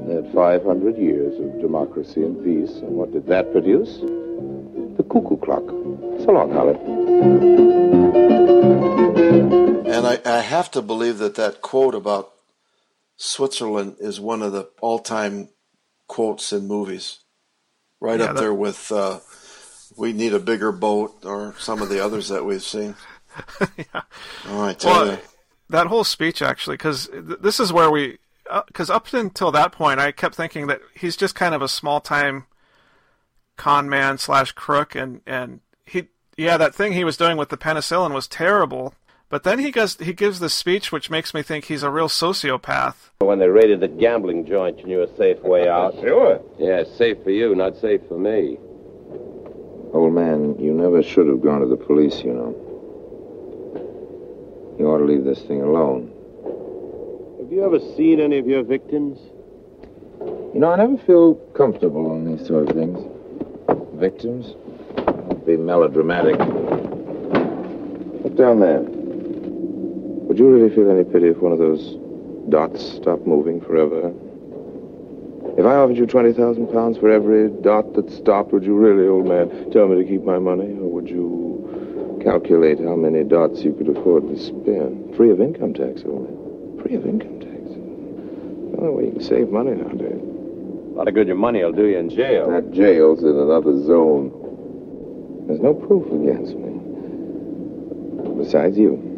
They 0.07 0.15
had 0.17 0.33
500 0.33 0.99
years 0.99 1.39
of 1.41 1.61
democracy 1.61 2.23
and 2.23 2.43
peace, 2.45 2.77
and 2.79 2.91
what 2.91 3.13
did 3.13 3.27
that 3.27 3.53
produce? 3.53 3.99
The 4.97 5.03
cuckoo 5.11 5.37
clock. 5.39 5.65
So 6.25 6.33
long, 6.33 6.53
Holly. 6.53 6.79
And 9.95 10.07
I, 10.07 10.19
I 10.25 10.41
have 10.41 10.71
to 10.73 10.83
believe 10.83 11.19
that 11.19 11.37
that 11.37 11.63
quote 11.63 11.95
about 11.95 12.33
Switzerland 13.17 13.97
is 14.01 14.21
one 14.21 14.43
of 14.43 14.53
the 14.53 14.69
all-time 14.81 15.49
quotes 16.09 16.53
in 16.53 16.67
movies, 16.67 17.21
right 18.01 18.19
Yeah, 18.19 18.27
up 18.27 18.35
that- 18.35 18.41
there 18.41 18.55
with 18.55 18.91
uh, 18.93 19.21
"We 19.97 20.13
need 20.13 20.35
a 20.35 20.39
bigger 20.41 20.73
boat" 20.73 21.25
or 21.25 21.55
some 21.59 21.81
of 21.81 21.89
the 21.89 22.05
others 22.05 22.29
that 22.29 22.45
we've 22.45 22.63
seen. 22.63 22.95
Oh, 24.47 24.63
I 24.65 24.75
tell 24.75 24.93
Well, 24.93 25.13
you. 25.13 25.19
that 25.71 25.87
whole 25.89 26.05
speech 26.05 26.41
actually, 26.43 26.75
because 26.77 27.07
th- 27.09 27.41
this 27.41 27.59
is 27.59 27.73
where 27.73 27.91
we, 27.91 28.19
Uh, 28.51 28.63
because 28.67 28.91
up 28.91 29.13
until 29.13 29.51
that 29.53 29.73
point, 29.73 30.01
I 30.01 30.13
kept 30.13 30.35
thinking 30.35 30.67
that 30.67 30.81
he's 30.95 31.17
just 31.17 31.35
kind 31.35 31.55
of 31.55 31.63
a 31.63 31.69
small 31.69 32.01
time 32.01 32.47
con 33.57 33.89
man 33.89 34.19
slash 34.19 34.53
crook, 34.53 34.95
and 34.95 35.21
and 35.27 35.61
he, 35.87 36.09
yeah, 36.37 36.57
that 36.57 36.75
thing 36.75 36.93
he 36.93 37.05
was 37.05 37.17
doing 37.17 37.37
with 37.37 37.49
the 37.49 37.57
penicillin 37.57 38.13
was 38.13 38.29
terrible. 38.29 38.95
But 39.31 39.43
then 39.43 39.59
he 39.59 39.73
goes, 39.73 39.97
he 39.97 40.13
gives 40.13 40.39
this 40.39 40.55
speech 40.55 40.93
which 40.93 41.11
makes 41.11 41.35
me 41.35 41.43
think 41.43 41.65
he's 41.65 41.83
a 41.83 41.91
real 41.91 42.07
sociopath. 42.07 43.11
When 43.19 43.41
they 43.41 43.49
raided 43.49 43.81
the 43.81 43.89
gambling 43.89 44.47
joint, 44.47 44.79
you 44.79 44.87
knew 44.87 45.03
a 45.03 45.17
safe 45.17 45.41
way 45.41 45.69
out. 45.77 45.95
Sure. 45.95 46.41
Yeah, 46.57 46.85
safe 46.85 47.23
for 47.25 47.31
you, 47.31 47.55
not 47.57 47.77
safe 47.79 48.01
for 48.07 48.17
me. 48.17 48.59
Old 49.93 50.13
man, 50.13 50.57
you 50.61 50.73
never 50.73 51.03
should 51.03 51.27
have 51.27 51.41
gone 51.41 51.63
to 51.63 51.67
the 51.67 51.77
police, 51.77 52.23
you 52.23 52.33
know. 52.33 52.55
You 54.79 54.87
ought 54.87 54.99
to 54.99 55.05
leave 55.05 55.25
this 55.25 55.43
thing 55.43 55.63
alone. 55.63 56.14
Have 57.45 57.53
you 57.53 57.63
ever 57.63 57.79
seen 57.95 58.21
any 58.21 58.39
of 58.39 58.47
your 58.47 58.63
victims? 58.63 59.19
You 60.55 60.61
know, 60.61 60.73
I 60.73 60.77
never 60.77 60.97
feel 60.97 61.35
comfortable 61.55 62.11
on 62.11 62.25
these 62.25 62.47
sort 62.47 62.71
of 62.71 62.75
things. 62.75 62.99
Victims? 64.01 64.55
Don't 64.97 65.45
be 65.45 65.59
melodramatic. 65.59 66.39
Look 68.25 68.35
down 68.39 68.61
there. 68.61 68.81
Would 68.81 70.39
you 70.39 70.49
really 70.49 70.75
feel 70.75 70.91
any 70.91 71.05
pity 71.05 71.29
if 71.29 71.37
one 71.37 71.53
of 71.53 71.59
those 71.59 71.99
dots 72.49 72.83
stopped 72.83 73.27
moving 73.27 73.61
forever? 73.61 74.11
If 75.59 75.67
I 75.67 75.75
offered 75.77 75.99
you 75.99 76.07
20,000 76.07 76.69
pounds 76.73 76.97
for 76.97 77.11
every 77.11 77.51
dot 77.61 77.93
that 77.93 78.11
stopped, 78.11 78.53
would 78.53 78.65
you 78.65 78.75
really, 78.75 79.07
old 79.07 79.27
man, 79.27 79.71
tell 79.71 79.87
me 79.87 80.03
to 80.03 80.09
keep 80.09 80.25
my 80.25 80.39
money? 80.39 80.73
Or 80.79 80.91
would 80.91 81.11
you 81.11 81.45
Calculate 82.25 82.79
how 82.79 82.97
many 82.97 83.23
dots 83.23 83.63
you 83.63 83.75
could 83.75 83.95
afford 83.95 84.27
to 84.29 84.39
spare. 84.39 84.89
Free 85.15 85.31
of 85.31 85.43
income 85.43 85.75
tax, 85.75 86.05
only. 86.07 86.33
Free 86.83 86.95
of 86.95 87.05
income 87.05 87.34
tax. 88.85 88.95
The 88.95 89.01
only 89.01 89.03
way 89.03 89.05
you 89.07 89.13
can 89.13 89.23
save 89.23 89.51
money 89.51 89.71
nowadays. 89.73 90.21
A 90.95 90.97
lot 90.97 91.09
of 91.09 91.15
good 91.15 91.27
your 91.27 91.37
money 91.37 91.65
will 91.65 91.73
do 91.73 91.87
you 91.87 91.99
in 91.99 92.09
jail. 92.09 92.51
That 92.51 92.73
jail's 92.73 93.23
in 93.23 93.37
another 93.37 93.83
zone. 93.85 94.31
There's 95.47 95.61
no 95.61 95.75
proof 95.75 96.07
against 96.07 96.55
me. 96.55 96.81
Besides 98.39 98.79
you. 98.79 99.11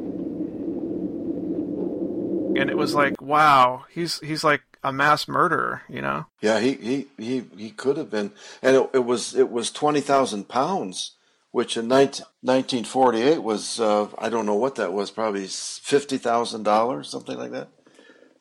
And 2.56 2.70
it 2.70 2.76
was 2.76 2.94
like, 2.94 3.20
wow, 3.20 3.84
he's 3.90 4.18
he's 4.20 4.42
like 4.42 4.62
a 4.82 4.92
mass 4.92 5.28
murderer, 5.28 5.82
you 5.88 6.00
know? 6.00 6.26
Yeah, 6.40 6.60
he 6.60 6.74
he 6.74 7.06
he, 7.18 7.44
he 7.56 7.70
could 7.70 7.98
have 7.98 8.10
been, 8.10 8.32
and 8.62 8.76
it, 8.76 8.90
it 8.94 9.04
was 9.04 9.34
it 9.34 9.50
was 9.50 9.70
twenty 9.70 10.00
thousand 10.00 10.48
pounds, 10.48 11.12
which 11.50 11.76
in 11.76 11.86
19, 11.88 12.24
1948 12.40 13.42
was 13.42 13.78
uh, 13.78 14.08
I 14.16 14.30
don't 14.30 14.46
know 14.46 14.54
what 14.54 14.76
that 14.76 14.94
was, 14.94 15.10
probably 15.10 15.46
fifty 15.46 16.16
thousand 16.16 16.62
dollars, 16.62 17.10
something 17.10 17.36
like 17.36 17.50
that. 17.50 17.68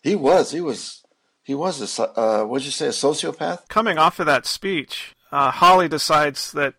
He 0.01 0.15
was 0.15 0.51
he 0.51 0.61
was 0.61 1.04
he 1.45 1.53
was 1.53 1.99
a 1.99 2.19
uh, 2.19 2.43
what'd 2.43 2.65
you 2.65 2.71
say 2.71 2.87
a 2.87 2.89
sociopath? 2.89 3.69
Coming 3.69 3.99
off 3.99 4.19
of 4.19 4.25
that 4.25 4.47
speech, 4.47 5.13
uh, 5.31 5.51
Holly 5.51 5.87
decides 5.87 6.51
that 6.53 6.73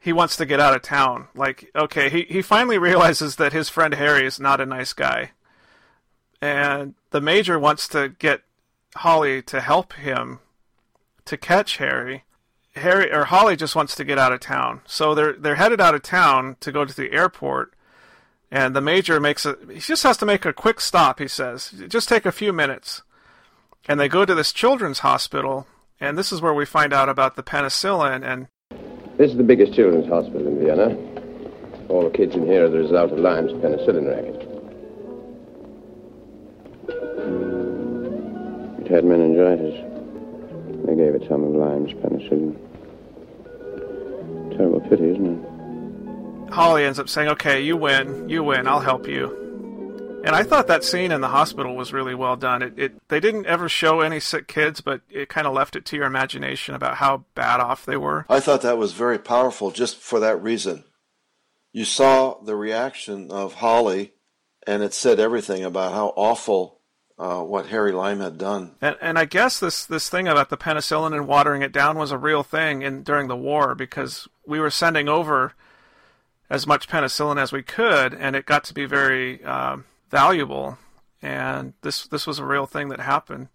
he 0.00 0.12
wants 0.12 0.34
to 0.36 0.46
get 0.46 0.58
out 0.58 0.74
of 0.74 0.82
town. 0.82 1.28
Like, 1.32 1.70
okay, 1.76 2.10
he, 2.10 2.22
he 2.22 2.42
finally 2.42 2.76
realizes 2.76 3.36
that 3.36 3.52
his 3.52 3.68
friend 3.68 3.94
Harry 3.94 4.26
is 4.26 4.40
not 4.40 4.60
a 4.60 4.66
nice 4.66 4.92
guy. 4.92 5.30
And 6.42 6.94
the 7.10 7.20
major 7.20 7.56
wants 7.56 7.86
to 7.88 8.08
get 8.08 8.42
Holly 8.96 9.42
to 9.42 9.60
help 9.60 9.92
him 9.92 10.40
to 11.24 11.36
catch 11.36 11.76
Harry. 11.76 12.24
Harry 12.74 13.12
or 13.12 13.26
Holly 13.26 13.54
just 13.54 13.76
wants 13.76 13.94
to 13.94 14.04
get 14.04 14.18
out 14.18 14.32
of 14.32 14.40
town. 14.40 14.80
So 14.86 15.14
they're 15.14 15.34
they're 15.34 15.54
headed 15.54 15.80
out 15.80 15.94
of 15.94 16.02
town 16.02 16.56
to 16.60 16.72
go 16.72 16.84
to 16.84 16.94
the 16.94 17.12
airport. 17.12 17.74
And 18.50 18.74
the 18.74 18.80
major 18.80 19.20
makes 19.20 19.46
a 19.46 19.56
he 19.68 19.78
just 19.78 20.02
has 20.02 20.16
to 20.16 20.26
make 20.26 20.44
a 20.44 20.52
quick 20.52 20.80
stop, 20.80 21.20
he 21.20 21.28
says. 21.28 21.72
Just 21.86 22.08
take 22.08 22.26
a 22.26 22.32
few 22.32 22.52
minutes. 22.52 23.02
And 23.88 23.98
they 23.98 24.08
go 24.08 24.26
to 24.26 24.34
this 24.34 24.52
children's 24.52 24.98
hospital, 24.98 25.66
and 25.98 26.18
this 26.18 26.30
is 26.30 26.42
where 26.42 26.52
we 26.52 26.66
find 26.66 26.92
out 26.92 27.08
about 27.08 27.36
the 27.36 27.42
penicillin 27.42 28.22
and 28.22 28.48
This 29.16 29.30
is 29.30 29.38
the 29.38 29.42
biggest 29.42 29.72
children's 29.72 30.06
hospital 30.06 30.46
in 30.46 30.58
Vienna. 30.58 30.94
All 31.88 32.04
the 32.04 32.10
kids 32.10 32.34
in 32.34 32.46
here 32.46 32.66
are 32.66 32.68
the 32.68 32.78
result 32.78 33.12
of 33.12 33.18
Lime's 33.18 33.52
penicillin 33.54 34.06
racket. 34.06 34.44
It 38.84 38.90
had 38.90 39.04
meningitis. 39.04 39.74
They 40.84 40.94
gave 40.94 41.14
it 41.14 41.26
some 41.26 41.42
of 41.44 41.54
Lime's 41.54 41.94
penicillin. 41.94 42.56
Terrible 44.56 44.80
pity, 44.82 45.10
isn't 45.12 45.26
it? 45.26 46.52
Holly 46.52 46.84
ends 46.84 46.98
up 46.98 47.08
saying, 47.08 47.28
"Okay, 47.30 47.62
you 47.62 47.76
win. 47.76 48.28
You 48.28 48.42
win. 48.44 48.66
I'll 48.66 48.80
help 48.80 49.08
you." 49.08 49.47
And 50.28 50.36
I 50.36 50.42
thought 50.42 50.66
that 50.66 50.84
scene 50.84 51.10
in 51.10 51.22
the 51.22 51.28
hospital 51.28 51.74
was 51.74 51.90
really 51.90 52.14
well 52.14 52.36
done. 52.36 52.60
It, 52.60 52.78
it 52.78 53.08
they 53.08 53.18
didn't 53.18 53.46
ever 53.46 53.66
show 53.66 54.00
any 54.00 54.20
sick 54.20 54.46
kids, 54.46 54.82
but 54.82 55.00
it 55.08 55.30
kind 55.30 55.46
of 55.46 55.54
left 55.54 55.74
it 55.74 55.86
to 55.86 55.96
your 55.96 56.04
imagination 56.04 56.74
about 56.74 56.96
how 56.96 57.24
bad 57.34 57.60
off 57.60 57.86
they 57.86 57.96
were. 57.96 58.26
I 58.28 58.38
thought 58.40 58.60
that 58.60 58.76
was 58.76 58.92
very 58.92 59.18
powerful 59.18 59.70
just 59.70 59.96
for 59.96 60.20
that 60.20 60.36
reason. 60.42 60.84
You 61.72 61.86
saw 61.86 62.34
the 62.42 62.56
reaction 62.56 63.30
of 63.30 63.54
Holly, 63.54 64.12
and 64.66 64.82
it 64.82 64.92
said 64.92 65.18
everything 65.18 65.64
about 65.64 65.92
how 65.94 66.12
awful 66.14 66.80
uh, 67.18 67.40
what 67.40 67.68
Harry 67.68 67.92
Lime 67.92 68.20
had 68.20 68.36
done. 68.36 68.74
And 68.82 68.96
and 69.00 69.18
I 69.18 69.24
guess 69.24 69.58
this 69.58 69.86
this 69.86 70.10
thing 70.10 70.28
about 70.28 70.50
the 70.50 70.58
penicillin 70.58 71.14
and 71.14 71.26
watering 71.26 71.62
it 71.62 71.72
down 71.72 71.96
was 71.96 72.12
a 72.12 72.18
real 72.18 72.42
thing 72.42 72.82
in 72.82 73.02
during 73.02 73.28
the 73.28 73.36
war 73.36 73.74
because 73.74 74.28
we 74.46 74.60
were 74.60 74.70
sending 74.70 75.08
over 75.08 75.54
as 76.50 76.66
much 76.66 76.86
penicillin 76.86 77.40
as 77.40 77.50
we 77.50 77.62
could, 77.62 78.12
and 78.12 78.36
it 78.36 78.44
got 78.44 78.64
to 78.64 78.74
be 78.74 78.84
very 78.84 79.42
um, 79.44 79.84
valuable. 80.10 80.78
And 81.20 81.74
this 81.82 82.06
this 82.06 82.26
was 82.26 82.38
a 82.38 82.44
real 82.44 82.66
thing 82.66 82.88
that 82.90 83.00
happened. 83.00 83.48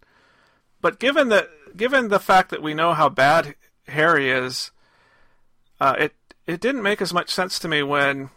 But 0.80 0.98
given 0.98 1.28
that 1.30 1.48
given 1.76 2.08
the 2.08 2.18
fact 2.18 2.50
that 2.50 2.62
we 2.62 2.74
know 2.74 2.92
how 2.92 3.08
bad 3.08 3.54
Harry 3.88 4.30
is, 4.30 4.70
uh, 5.80 5.94
it 5.98 6.14
it 6.46 6.60
didn't 6.60 6.82
make 6.82 7.00
as 7.00 7.14
much 7.14 7.30
sense 7.30 7.58
to 7.58 7.68
me 7.68 7.82
when 7.82 8.30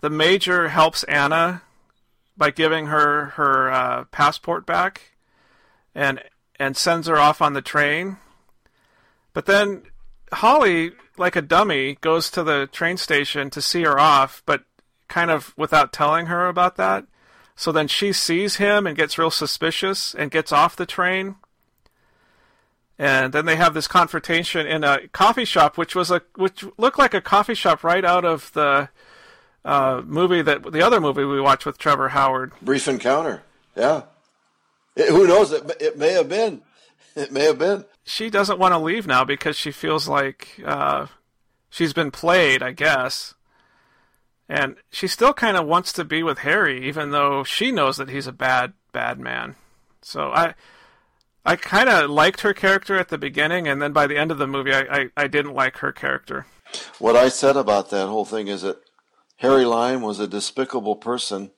the 0.00 0.10
major 0.10 0.68
helps 0.68 1.04
Anna 1.04 1.62
by 2.36 2.50
giving 2.50 2.86
her 2.86 3.26
her 3.36 3.70
uh, 3.70 4.04
passport 4.06 4.66
back 4.66 5.12
and 5.94 6.22
and 6.58 6.76
sends 6.76 7.06
her 7.06 7.18
off 7.18 7.40
on 7.40 7.52
the 7.52 7.62
train. 7.62 8.16
But 9.32 9.46
then 9.46 9.82
Holly, 10.32 10.92
like 11.16 11.36
a 11.36 11.42
dummy, 11.42 11.96
goes 12.00 12.30
to 12.30 12.42
the 12.42 12.68
train 12.72 12.96
station 12.96 13.50
to 13.50 13.62
see 13.62 13.82
her 13.82 13.98
off, 13.98 14.42
but 14.46 14.64
kind 15.08 15.30
of 15.30 15.54
without 15.56 15.92
telling 15.92 16.26
her 16.26 16.46
about 16.46 16.76
that. 16.76 17.04
So 17.56 17.72
then 17.72 17.88
she 17.88 18.12
sees 18.12 18.56
him 18.56 18.86
and 18.86 18.96
gets 18.96 19.18
real 19.18 19.30
suspicious 19.30 20.14
and 20.14 20.30
gets 20.30 20.52
off 20.52 20.76
the 20.76 20.86
train. 20.86 21.36
And 22.98 23.32
then 23.32 23.46
they 23.46 23.56
have 23.56 23.74
this 23.74 23.88
confrontation 23.88 24.66
in 24.66 24.84
a 24.84 25.08
coffee 25.08 25.44
shop, 25.44 25.76
which 25.76 25.94
was 25.94 26.10
a 26.10 26.22
which 26.36 26.64
looked 26.76 26.98
like 26.98 27.14
a 27.14 27.20
coffee 27.20 27.54
shop 27.54 27.84
right 27.84 28.04
out 28.04 28.24
of 28.24 28.52
the 28.52 28.88
uh, 29.64 30.02
movie 30.04 30.42
that 30.42 30.72
the 30.72 30.82
other 30.82 31.00
movie 31.00 31.24
we 31.24 31.40
watched 31.40 31.66
with 31.66 31.78
Trevor 31.78 32.10
Howard. 32.10 32.52
Brief 32.62 32.88
encounter. 32.88 33.42
Yeah. 33.76 34.02
It, 34.96 35.10
who 35.10 35.26
knows? 35.26 35.52
It, 35.52 35.70
it 35.80 35.98
may 35.98 36.12
have 36.12 36.28
been. 36.28 36.62
It 37.14 37.32
may 37.32 37.44
have 37.44 37.58
been. 37.58 37.84
She 38.04 38.30
doesn't 38.30 38.58
want 38.58 38.72
to 38.72 38.78
leave 38.78 39.06
now 39.06 39.24
because 39.24 39.56
she 39.56 39.70
feels 39.70 40.08
like 40.08 40.60
uh, 40.64 41.06
she's 41.70 41.92
been 41.92 42.10
played, 42.10 42.62
I 42.62 42.72
guess. 42.72 43.34
And 44.48 44.76
she 44.90 45.06
still 45.06 45.34
kind 45.34 45.56
of 45.56 45.66
wants 45.66 45.92
to 45.92 46.04
be 46.04 46.22
with 46.22 46.38
Harry, 46.38 46.86
even 46.88 47.10
though 47.10 47.44
she 47.44 47.70
knows 47.70 47.98
that 47.98 48.08
he's 48.08 48.26
a 48.26 48.32
bad, 48.32 48.72
bad 48.92 49.20
man. 49.20 49.56
So 50.00 50.32
I, 50.32 50.54
I 51.44 51.56
kind 51.56 51.88
of 51.88 52.08
liked 52.08 52.40
her 52.40 52.54
character 52.54 52.96
at 52.96 53.08
the 53.08 53.18
beginning, 53.18 53.68
and 53.68 53.82
then 53.82 53.92
by 53.92 54.06
the 54.06 54.16
end 54.16 54.30
of 54.30 54.38
the 54.38 54.46
movie, 54.46 54.72
I, 54.72 54.80
I, 54.80 55.10
I 55.16 55.26
didn't 55.26 55.54
like 55.54 55.78
her 55.78 55.92
character. 55.92 56.46
What 56.98 57.16
I 57.16 57.28
said 57.28 57.56
about 57.56 57.90
that 57.90 58.08
whole 58.08 58.24
thing 58.24 58.48
is 58.48 58.62
that 58.62 58.80
Harry 59.36 59.64
Lime 59.64 60.00
was 60.00 60.18
a 60.18 60.26
despicable 60.26 60.96
person, 60.96 61.50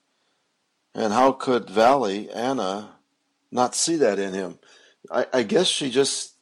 and 0.95 1.13
how 1.13 1.33
could 1.33 1.71
Valli, 1.71 2.29
Anna, 2.31 2.97
not 3.53 3.75
see 3.75 3.97
that 3.97 4.19
in 4.19 4.33
him? 4.33 4.59
I, 5.11 5.27
I 5.33 5.43
guess 5.45 5.67
she 5.67 5.91
just 5.91 6.35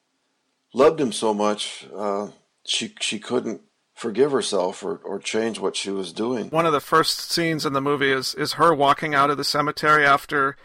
loved 0.72 1.00
him 1.00 1.12
so 1.12 1.34
much, 1.34 1.87
uh, 1.94 2.28
she 2.64 2.94
she 3.00 3.18
couldn't 3.18 3.62
forgive 3.98 4.30
herself 4.30 4.84
or, 4.84 4.96
or 4.98 5.18
change 5.18 5.58
what 5.58 5.74
she 5.74 5.90
was 5.90 6.12
doing. 6.12 6.48
One 6.50 6.66
of 6.66 6.72
the 6.72 6.80
first 6.80 7.32
scenes 7.32 7.66
in 7.66 7.72
the 7.72 7.80
movie 7.80 8.12
is, 8.12 8.32
is 8.34 8.52
her 8.52 8.72
walking 8.72 9.12
out 9.12 9.28
of 9.28 9.37
the 9.37 9.44
cemetery 9.44 10.06
after 10.06 10.56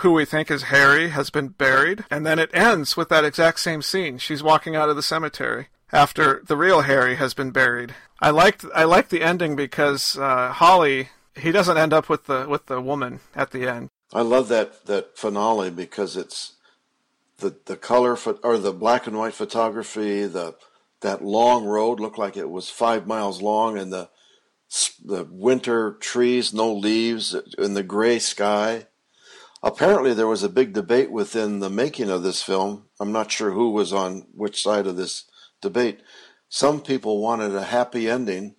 who 0.00 0.12
we 0.12 0.24
think 0.24 0.50
is 0.50 0.64
Harry 0.64 1.10
has 1.10 1.28
been 1.30 1.48
buried, 1.48 2.04
and 2.10 2.24
then 2.26 2.38
it 2.38 2.50
ends 2.54 2.96
with 2.96 3.10
that 3.10 3.24
exact 3.24 3.60
same 3.60 3.82
scene. 3.82 4.18
She's 4.18 4.42
walking 4.42 4.74
out 4.74 4.88
of 4.88 4.96
the 4.96 5.02
cemetery 5.02 5.68
after 5.92 6.42
the 6.46 6.56
real 6.56 6.82
Harry 6.82 7.16
has 7.16 7.34
been 7.34 7.50
buried. 7.50 7.94
I 8.20 8.30
liked 8.30 8.64
I 8.74 8.84
liked 8.84 9.10
the 9.10 9.22
ending 9.22 9.54
because 9.56 10.18
uh, 10.18 10.50
Holly 10.52 11.10
he 11.34 11.52
doesn't 11.52 11.76
end 11.76 11.92
up 11.92 12.08
with 12.08 12.24
the 12.24 12.46
with 12.48 12.66
the 12.66 12.80
woman 12.80 13.20
at 13.34 13.50
the 13.50 13.68
end. 13.68 13.90
I 14.12 14.22
love 14.22 14.48
that 14.48 14.86
that 14.86 15.16
finale 15.16 15.70
because 15.70 16.16
it's 16.16 16.54
the 17.38 17.54
the 17.66 17.76
color 17.76 18.16
pho- 18.16 18.40
or 18.42 18.58
the 18.58 18.72
black 18.72 19.06
and 19.06 19.18
white 19.18 19.34
photography, 19.34 20.26
the 20.26 20.54
that 21.00 21.24
long 21.24 21.64
road 21.64 22.00
looked 22.00 22.18
like 22.18 22.36
it 22.36 22.50
was 22.50 22.70
five 22.70 23.06
miles 23.06 23.42
long, 23.42 23.78
and 23.78 23.92
the 23.92 24.10
the 25.04 25.24
winter 25.30 25.92
trees, 26.00 26.52
no 26.52 26.72
leaves, 26.72 27.36
in 27.58 27.74
the 27.74 27.82
gray 27.82 28.18
sky. 28.18 28.86
Apparently, 29.62 30.12
there 30.12 30.26
was 30.26 30.42
a 30.42 30.48
big 30.48 30.72
debate 30.72 31.10
within 31.10 31.60
the 31.60 31.70
making 31.70 32.10
of 32.10 32.22
this 32.22 32.42
film. 32.42 32.86
I'm 33.00 33.12
not 33.12 33.30
sure 33.30 33.52
who 33.52 33.70
was 33.70 33.92
on 33.92 34.26
which 34.32 34.62
side 34.62 34.86
of 34.86 34.96
this 34.96 35.24
debate. 35.62 36.00
Some 36.48 36.80
people 36.80 37.20
wanted 37.20 37.54
a 37.54 37.64
happy 37.64 38.08
ending, 38.08 38.56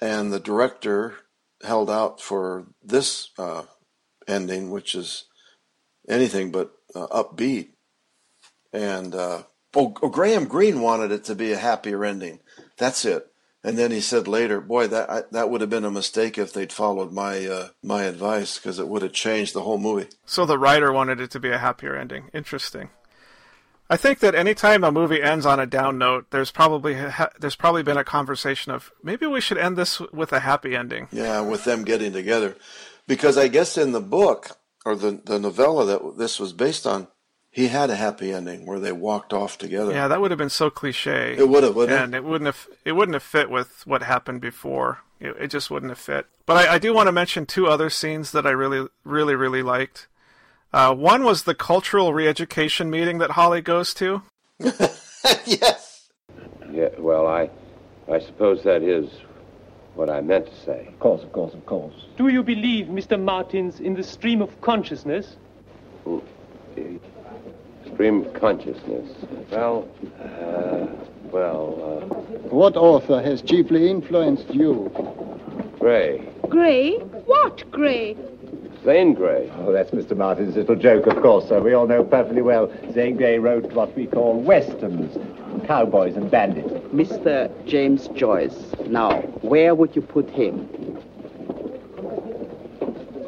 and 0.00 0.32
the 0.32 0.40
director 0.40 1.16
held 1.62 1.90
out 1.90 2.20
for 2.20 2.68
this 2.82 3.30
uh, 3.38 3.64
ending, 4.26 4.70
which 4.70 4.94
is 4.94 5.24
anything 6.08 6.50
but 6.50 6.72
uh, 6.94 7.06
upbeat. 7.08 7.70
And 8.72 9.14
uh, 9.14 9.42
oh, 9.74 9.94
oh, 10.02 10.08
Graham 10.08 10.46
Greene 10.46 10.80
wanted 10.80 11.12
it 11.12 11.24
to 11.24 11.34
be 11.34 11.52
a 11.52 11.58
happier 11.58 12.04
ending. 12.04 12.40
That's 12.76 13.04
it. 13.04 13.26
And 13.62 13.76
then 13.76 13.90
he 13.90 14.00
said 14.00 14.26
later, 14.26 14.60
"Boy, 14.60 14.86
that 14.86 15.10
I, 15.10 15.22
that 15.32 15.50
would 15.50 15.60
have 15.60 15.68
been 15.68 15.84
a 15.84 15.90
mistake 15.90 16.38
if 16.38 16.52
they'd 16.52 16.72
followed 16.72 17.12
my 17.12 17.46
uh, 17.46 17.68
my 17.82 18.04
advice 18.04 18.58
because 18.58 18.78
it 18.78 18.88
would 18.88 19.02
have 19.02 19.12
changed 19.12 19.54
the 19.54 19.62
whole 19.62 19.78
movie." 19.78 20.08
So 20.24 20.46
the 20.46 20.58
writer 20.58 20.90
wanted 20.92 21.20
it 21.20 21.30
to 21.32 21.40
be 21.40 21.50
a 21.50 21.58
happier 21.58 21.94
ending. 21.94 22.30
Interesting. 22.32 22.88
I 23.90 23.96
think 23.96 24.20
that 24.20 24.36
anytime 24.36 24.84
a 24.84 24.92
movie 24.92 25.20
ends 25.20 25.44
on 25.44 25.58
a 25.58 25.66
down 25.66 25.98
note, 25.98 26.30
there's 26.30 26.52
probably 26.52 26.94
ha- 26.94 27.32
there's 27.38 27.56
probably 27.56 27.82
been 27.82 27.98
a 27.98 28.04
conversation 28.04 28.72
of 28.72 28.92
maybe 29.02 29.26
we 29.26 29.40
should 29.40 29.58
end 29.58 29.76
this 29.76 30.00
with 30.00 30.32
a 30.32 30.40
happy 30.40 30.76
ending. 30.76 31.08
Yeah, 31.10 31.40
with 31.40 31.64
them 31.64 31.84
getting 31.84 32.12
together, 32.12 32.56
because 33.08 33.36
I 33.36 33.48
guess 33.48 33.76
in 33.76 33.92
the 33.92 34.00
book 34.00 34.56
or 34.86 34.94
the 34.94 35.20
the 35.22 35.38
novella 35.38 35.84
that 35.84 36.18
this 36.18 36.38
was 36.38 36.52
based 36.52 36.86
on, 36.86 37.08
he 37.50 37.68
had 37.68 37.90
a 37.90 37.96
happy 37.96 38.32
ending 38.32 38.64
where 38.64 38.78
they 38.78 38.92
walked 38.92 39.32
off 39.32 39.58
together. 39.58 39.92
Yeah, 39.92 40.08
that 40.08 40.20
would 40.20 40.30
have 40.30 40.38
been 40.38 40.50
so 40.50 40.70
cliche. 40.70 41.34
It 41.36 41.48
would 41.48 41.64
have, 41.64 41.74
wouldn't 41.74 42.00
and 42.00 42.14
it 42.14 42.24
wouldn't 42.24 42.46
have 42.46 42.68
it 42.84 42.92
wouldn't 42.92 43.14
have 43.14 43.22
fit 43.22 43.50
with 43.50 43.86
what 43.86 44.02
happened 44.02 44.40
before. 44.40 45.00
It, 45.18 45.36
it 45.38 45.48
just 45.48 45.70
wouldn't 45.70 45.90
have 45.90 45.98
fit. 45.98 46.26
But 46.46 46.68
I, 46.68 46.74
I, 46.74 46.78
do 46.78 46.94
want 46.94 47.08
to 47.08 47.12
mention 47.12 47.44
two 47.44 47.66
other 47.66 47.90
scenes 47.90 48.32
that 48.32 48.46
I 48.46 48.50
really, 48.50 48.88
really, 49.04 49.34
really 49.34 49.62
liked. 49.62 50.06
Uh, 50.72 50.94
one 50.94 51.24
was 51.24 51.42
the 51.42 51.54
cultural 51.54 52.14
re-education 52.14 52.88
meeting 52.88 53.18
that 53.18 53.32
Holly 53.32 53.60
goes 53.60 53.92
to. 53.94 54.22
yes. 55.44 56.08
Yeah. 56.70 56.88
Well, 56.96 57.26
I, 57.26 57.50
I 58.10 58.20
suppose 58.20 58.62
that 58.62 58.82
is 58.82 59.10
what 59.94 60.08
I 60.08 60.20
meant 60.22 60.46
to 60.46 60.56
say. 60.64 60.86
Of 60.86 60.98
course, 61.00 61.22
of 61.22 61.32
course, 61.32 61.52
of 61.52 61.66
course. 61.66 62.06
Do 62.16 62.28
you 62.28 62.42
believe, 62.42 62.86
Mr. 62.86 63.20
Martins, 63.20 63.80
in 63.80 63.94
the 63.94 64.04
stream 64.04 64.40
of 64.40 64.58
consciousness? 64.60 65.36
Stream 67.94 68.24
of 68.26 68.32
consciousness. 68.34 69.10
Well, 69.50 69.88
uh, 70.20 70.86
well. 71.30 72.00
Uh, 72.02 72.14
what 72.48 72.76
author 72.76 73.22
has 73.22 73.42
chiefly 73.42 73.90
influenced 73.90 74.52
you? 74.54 74.90
Gray. 75.78 76.26
Gray? 76.48 76.96
What 77.26 77.68
Gray? 77.70 78.16
Zane 78.84 79.12
Grey. 79.14 79.50
Oh, 79.58 79.72
that's 79.72 79.90
Mr. 79.90 80.16
Martin's 80.16 80.56
little 80.56 80.74
joke, 80.74 81.06
of 81.06 81.20
course, 81.22 81.48
sir. 81.48 81.60
We 81.60 81.74
all 81.74 81.86
know 81.86 82.02
perfectly 82.02 82.42
well 82.42 82.72
Zane 82.92 83.16
Grey 83.16 83.38
wrote 83.38 83.70
what 83.72 83.94
we 83.94 84.06
call 84.06 84.40
westerns, 84.40 85.16
cowboys 85.66 86.16
and 86.16 86.30
bandits. 86.30 86.72
Mr. 86.94 87.50
James 87.66 88.08
Joyce, 88.08 88.72
now, 88.86 89.20
where 89.42 89.74
would 89.74 89.94
you 89.94 90.02
put 90.02 90.30
him? 90.30 90.68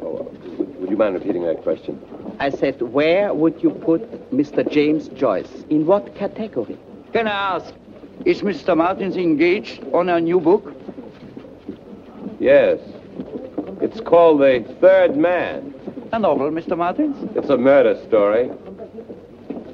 Oh, 0.01 0.31
would 0.79 0.89
you 0.89 0.97
mind 0.97 1.13
repeating 1.13 1.43
that 1.43 1.61
question? 1.61 2.01
I 2.39 2.49
said, 2.49 2.81
where 2.81 3.33
would 3.33 3.61
you 3.61 3.69
put 3.71 4.31
Mr. 4.31 4.69
James 4.69 5.07
Joyce? 5.09 5.65
In 5.69 5.85
what 5.85 6.15
category? 6.15 6.77
Can 7.13 7.27
I 7.27 7.55
ask, 7.57 7.73
is 8.25 8.41
Mr. 8.41 8.75
Martins 8.75 9.15
engaged 9.17 9.83
on 9.93 10.09
a 10.09 10.19
new 10.19 10.39
book? 10.39 10.73
Yes. 12.39 12.79
It's 13.81 13.99
called 14.01 14.41
The 14.41 14.65
Third 14.81 15.15
Man. 15.15 15.73
A 16.11 16.19
novel, 16.19 16.49
Mr. 16.51 16.77
Martins? 16.77 17.31
It's 17.35 17.49
a 17.49 17.57
murder 17.57 17.99
story. 18.07 18.49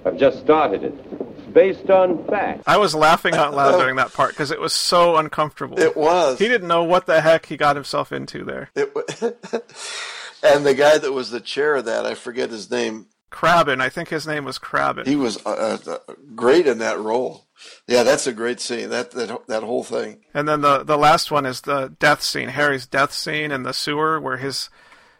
I've 0.06 0.18
just 0.18 0.40
started 0.40 0.84
it. 0.84 0.94
It's 1.38 1.54
based 1.54 1.90
on 1.90 2.26
facts. 2.28 2.64
I 2.66 2.78
was 2.78 2.96
laughing 2.96 3.36
out 3.36 3.54
loud 3.54 3.78
during 3.78 3.98
that 3.98 4.14
part 4.14 4.32
because 4.32 4.52
it 4.52 4.60
was 4.60 4.74
so 4.74 5.18
uncomfortable. 5.18 5.80
It 5.80 5.98
was. 5.98 6.40
He 6.40 6.48
didn't 6.48 6.68
know 6.68 6.84
what 6.84 7.06
the 7.06 7.22
heck 7.22 7.46
he 7.46 7.58
got 7.58 7.76
himself 7.76 8.12
into 8.12 8.44
there. 8.46 8.70
It 8.76 8.94
and 10.44 10.66
the 10.66 10.74
guy 10.74 10.98
that 10.98 11.12
was 11.12 11.32
the 11.32 11.40
chair 11.40 11.76
of 11.76 11.86
that, 11.86 12.06
I 12.06 12.16
forget 12.16 12.50
his 12.50 12.70
name. 12.70 13.08
Crabbin, 13.30 13.80
I 13.80 13.90
think 13.90 14.10
his 14.10 14.26
name 14.26 14.44
was 14.44 14.58
Crabbin. 14.58 15.06
He 15.06 15.16
was 15.16 15.44
uh, 15.46 15.78
uh, 15.86 16.14
great 16.36 16.66
in 16.66 16.80
that 16.80 17.00
role. 17.00 17.46
Yeah, 17.88 18.04
that's 18.04 18.26
a 18.26 18.34
great 18.34 18.60
scene. 18.60 18.90
That 18.90 19.12
that 19.12 19.48
that 19.48 19.64
whole 19.64 19.84
thing. 19.84 20.24
And 20.34 20.48
then 20.48 20.62
the 20.62 20.84
the 20.84 20.98
last 20.98 21.30
one 21.30 21.46
is 21.46 21.62
the 21.62 21.94
death 22.00 22.24
scene, 22.24 22.50
Harry's 22.50 22.88
death 22.88 23.14
scene 23.14 23.52
in 23.52 23.64
the 23.64 23.74
sewer, 23.74 24.20
where 24.20 24.38
his 24.38 24.70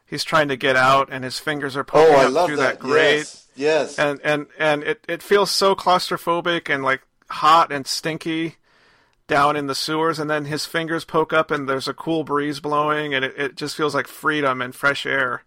he's 0.06 0.24
trying 0.24 0.48
to 0.48 0.58
get 0.58 0.76
out 0.76 1.10
and 1.12 1.24
his 1.24 1.40
fingers 1.40 1.76
are 1.78 1.84
poking 1.84 2.16
oh, 2.16 2.18
I 2.18 2.26
up 2.26 2.34
love 2.34 2.48
through 2.48 2.58
that, 2.58 2.80
that 2.80 2.88
grate. 2.88 3.18
Yes. 3.18 3.48
yes. 3.56 4.00
And 4.00 4.20
and 4.24 4.48
and 4.58 4.84
it 4.84 5.06
it 5.08 5.22
feels 5.22 5.52
so 5.52 5.76
claustrophobic 5.76 6.74
and 6.74 6.84
like 6.84 7.02
hot 7.30 7.72
and 7.72 7.86
stinky 7.86 8.56
down 9.30 9.56
in 9.56 9.68
the 9.68 9.76
sewers 9.76 10.20
and 10.20 10.30
then 10.30 10.46
his 10.46 10.66
fingers 10.66 11.06
poke 11.06 11.32
up 11.32 11.52
and 11.52 11.70
there's 11.70 11.88
a 11.88 11.94
cool 11.94 12.26
breeze 12.26 12.60
blowing 12.60 13.14
and 13.14 13.24
it, 13.24 13.34
it 13.38 13.56
just 13.56 13.78
feels 13.78 13.96
like 13.96 14.08
freedom 14.08 14.62
and 14.62 14.76
fresh 14.76 15.06
air 15.06 15.44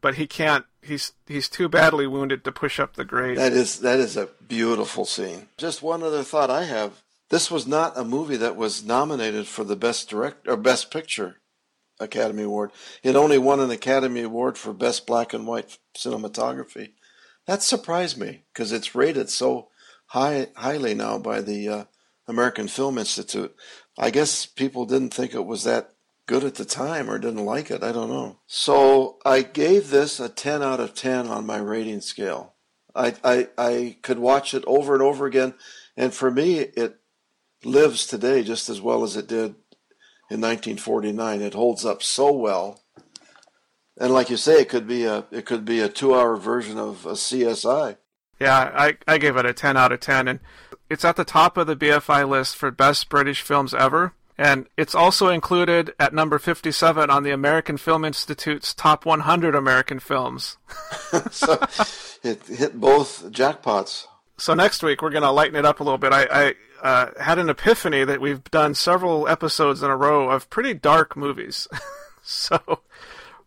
but 0.00 0.14
he 0.14 0.26
can't 0.26 0.64
he's 0.82 1.12
he's 1.26 1.48
too 1.48 1.68
badly 1.68 2.06
wounded 2.06 2.44
to 2.44 2.52
push 2.52 2.80
up 2.80 2.94
the 2.94 3.04
grate. 3.04 3.36
That 3.36 3.52
is 3.52 3.80
that 3.80 3.98
is 3.98 4.16
a 4.16 4.28
beautiful 4.46 5.04
scene. 5.04 5.48
Just 5.56 5.82
one 5.82 6.02
other 6.02 6.22
thought 6.22 6.50
I 6.50 6.64
have. 6.64 7.02
This 7.30 7.50
was 7.50 7.66
not 7.66 7.98
a 7.98 8.04
movie 8.04 8.38
that 8.38 8.56
was 8.56 8.84
nominated 8.84 9.46
for 9.46 9.64
the 9.64 9.76
best 9.76 10.08
direct 10.08 10.48
or 10.48 10.56
best 10.56 10.90
picture 10.90 11.36
Academy 12.00 12.44
Award. 12.44 12.70
It 13.02 13.16
only 13.16 13.38
won 13.38 13.60
an 13.60 13.70
Academy 13.70 14.22
Award 14.22 14.56
for 14.56 14.72
best 14.72 15.06
black 15.06 15.34
and 15.34 15.46
white 15.46 15.78
cinematography. 15.96 16.92
That 17.46 17.62
surprised 17.62 18.18
me 18.18 18.44
because 18.52 18.72
it's 18.72 18.94
rated 18.94 19.28
so 19.30 19.68
high 20.06 20.48
highly 20.56 20.94
now 20.94 21.18
by 21.18 21.40
the 21.42 21.68
uh, 21.68 21.84
American 22.28 22.68
Film 22.68 22.98
Institute. 22.98 23.54
I 23.98 24.10
guess 24.10 24.46
people 24.46 24.84
didn't 24.84 25.14
think 25.14 25.34
it 25.34 25.46
was 25.46 25.64
that 25.64 25.90
good 26.26 26.44
at 26.44 26.56
the 26.56 26.64
time 26.64 27.10
or 27.10 27.18
didn't 27.18 27.44
like 27.44 27.70
it. 27.70 27.82
I 27.82 27.90
don't 27.90 28.10
know. 28.10 28.38
So 28.46 29.18
I 29.24 29.42
gave 29.42 29.90
this 29.90 30.20
a 30.20 30.28
10 30.28 30.62
out 30.62 30.78
of 30.78 30.94
10 30.94 31.26
on 31.26 31.46
my 31.46 31.56
rating 31.56 32.02
scale. 32.02 32.54
I, 32.94 33.14
I, 33.24 33.48
I 33.56 33.96
could 34.02 34.18
watch 34.18 34.54
it 34.54 34.62
over 34.66 34.92
and 34.92 35.02
over 35.02 35.26
again. 35.26 35.54
And 35.96 36.12
for 36.12 36.30
me, 36.30 36.58
it 36.58 37.00
lives 37.64 38.06
today 38.06 38.42
just 38.44 38.68
as 38.68 38.80
well 38.80 39.02
as 39.02 39.16
it 39.16 39.26
did 39.26 39.54
in 40.30 40.40
1949. 40.40 41.40
It 41.40 41.54
holds 41.54 41.84
up 41.84 42.02
so 42.02 42.30
well. 42.32 42.82
And 43.98 44.12
like 44.12 44.30
you 44.30 44.36
say, 44.36 44.60
it 44.60 44.68
could 44.68 44.86
be 44.86 45.04
a 45.04 45.24
it 45.32 45.44
could 45.44 45.64
be 45.64 45.80
a 45.80 45.88
two 45.88 46.14
hour 46.14 46.36
version 46.36 46.78
of 46.78 47.04
a 47.04 47.12
CSI. 47.12 47.96
Yeah, 48.40 48.70
I, 48.74 48.96
I 49.06 49.18
gave 49.18 49.36
it 49.36 49.46
a 49.46 49.52
10 49.52 49.76
out 49.76 49.92
of 49.92 50.00
10. 50.00 50.28
And 50.28 50.40
it's 50.88 51.04
at 51.04 51.16
the 51.16 51.24
top 51.24 51.56
of 51.56 51.66
the 51.66 51.76
BFI 51.76 52.28
list 52.28 52.56
for 52.56 52.70
best 52.70 53.08
British 53.08 53.42
films 53.42 53.74
ever. 53.74 54.14
And 54.36 54.66
it's 54.76 54.94
also 54.94 55.28
included 55.28 55.92
at 55.98 56.14
number 56.14 56.38
57 56.38 57.10
on 57.10 57.24
the 57.24 57.32
American 57.32 57.76
Film 57.76 58.04
Institute's 58.04 58.72
top 58.72 59.04
100 59.04 59.54
American 59.56 59.98
films. 59.98 60.56
so 61.30 61.58
it 62.22 62.46
hit 62.46 62.80
both 62.80 63.30
jackpots. 63.32 64.06
So 64.36 64.54
next 64.54 64.84
week 64.84 65.02
we're 65.02 65.10
going 65.10 65.24
to 65.24 65.32
lighten 65.32 65.56
it 65.56 65.64
up 65.64 65.80
a 65.80 65.84
little 65.84 65.98
bit. 65.98 66.12
I, 66.12 66.26
I 66.30 66.54
uh, 66.82 67.10
had 67.20 67.40
an 67.40 67.48
epiphany 67.50 68.04
that 68.04 68.20
we've 68.20 68.44
done 68.44 68.74
several 68.74 69.26
episodes 69.26 69.82
in 69.82 69.90
a 69.90 69.96
row 69.96 70.30
of 70.30 70.48
pretty 70.50 70.74
dark 70.74 71.16
movies. 71.16 71.66
so 72.22 72.60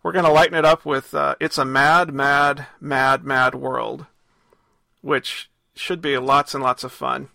we're 0.02 0.12
going 0.12 0.26
to 0.26 0.30
lighten 0.32 0.58
it 0.58 0.66
up 0.66 0.84
with 0.84 1.14
uh, 1.14 1.36
It's 1.40 1.56
a 1.56 1.64
Mad, 1.64 2.12
Mad, 2.12 2.66
Mad, 2.80 3.24
Mad 3.24 3.54
World, 3.54 4.06
which 5.02 5.50
should 5.74 6.00
be 6.00 6.16
lots 6.16 6.54
and 6.54 6.62
lots 6.62 6.84
of 6.84 6.92
fun. 6.92 7.28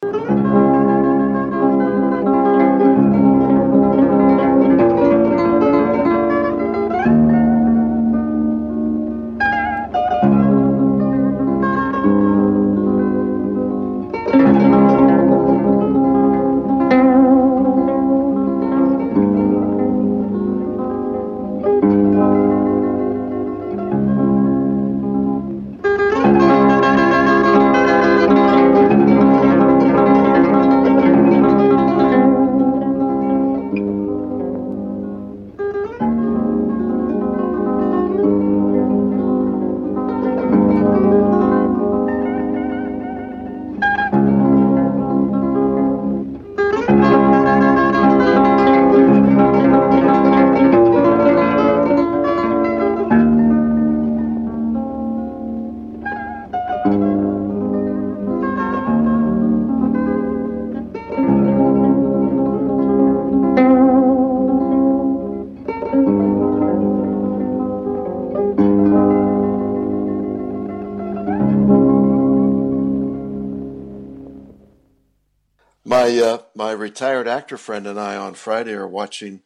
My 76.19 76.25
uh, 76.25 76.39
my 76.55 76.73
retired 76.73 77.29
actor 77.29 77.57
friend 77.57 77.87
and 77.87 77.99
I 77.99 78.17
on 78.17 78.35
Friday 78.35 78.73
are 78.73 78.89
watching 78.89 79.43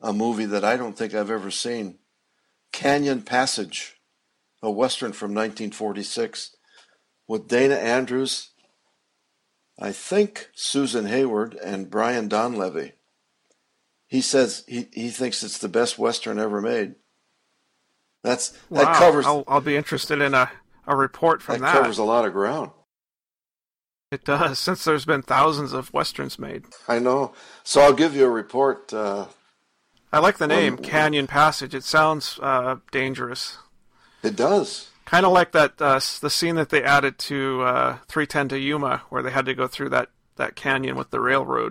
a 0.00 0.12
movie 0.12 0.46
that 0.46 0.64
I 0.64 0.76
don't 0.76 0.96
think 0.96 1.14
I've 1.14 1.30
ever 1.30 1.50
seen, 1.50 1.98
Canyon 2.72 3.22
Passage, 3.22 3.98
a 4.62 4.70
western 4.70 5.12
from 5.12 5.32
1946, 5.34 6.56
with 7.26 7.48
Dana 7.48 7.74
Andrews, 7.74 8.50
I 9.78 9.92
think 9.92 10.48
Susan 10.54 11.06
Hayward 11.06 11.54
and 11.54 11.90
Brian 11.90 12.28
Donlevy. 12.28 12.92
He 14.06 14.22
says 14.22 14.64
he, 14.66 14.88
he 14.92 15.10
thinks 15.10 15.42
it's 15.42 15.58
the 15.58 15.68
best 15.68 15.98
western 15.98 16.38
ever 16.38 16.62
made. 16.62 16.94
That's 18.22 18.56
Wow, 18.70 18.84
that 18.84 18.96
covers 18.96 19.26
I'll, 19.26 19.44
I'll 19.46 19.60
be 19.60 19.76
interested 19.76 20.22
in 20.22 20.32
a, 20.32 20.50
a 20.86 20.96
report 20.96 21.42
from 21.42 21.60
that 21.60 21.72
that. 21.72 21.82
covers 21.82 21.98
a 21.98 22.04
lot 22.04 22.24
of 22.24 22.32
ground. 22.32 22.70
It 24.10 24.24
does, 24.24 24.58
since 24.66 24.84
there's 24.84 25.04
been 25.04 25.22
thousands 25.22 25.72
of 25.72 25.92
westerns 25.92 26.38
made. 26.38 26.64
I 26.86 26.98
know. 26.98 27.32
So 27.64 27.80
I'll 27.82 27.92
give 27.92 28.14
you 28.16 28.24
a 28.24 28.30
report. 28.30 28.92
Uh, 28.92 29.26
I 30.12 30.18
like 30.20 30.38
the 30.38 30.46
name 30.46 30.76
Well, 30.76 30.88
Canyon 30.88 31.26
Passage. 31.26 31.74
It 31.74 31.84
sounds 31.84 32.38
uh, 32.42 32.76
dangerous. 32.90 33.58
it 34.22 34.36
does. 34.36 34.88
Kind 35.04 35.24
of 35.24 35.32
like 35.32 35.52
that 35.52 35.80
uh, 35.80 36.00
the 36.20 36.28
scene 36.30 36.56
that 36.56 36.68
they 36.68 36.82
added 36.82 37.18
to 37.20 37.62
uh, 37.62 37.96
310 38.08 38.48
to 38.50 38.58
Yuma, 38.58 39.02
where 39.08 39.22
they 39.22 39.30
had 39.30 39.46
to 39.46 39.54
go 39.54 39.66
through 39.66 39.88
that, 39.90 40.10
that 40.36 40.54
canyon 40.54 40.96
with 40.96 41.10
the 41.10 41.20
railroad. 41.20 41.66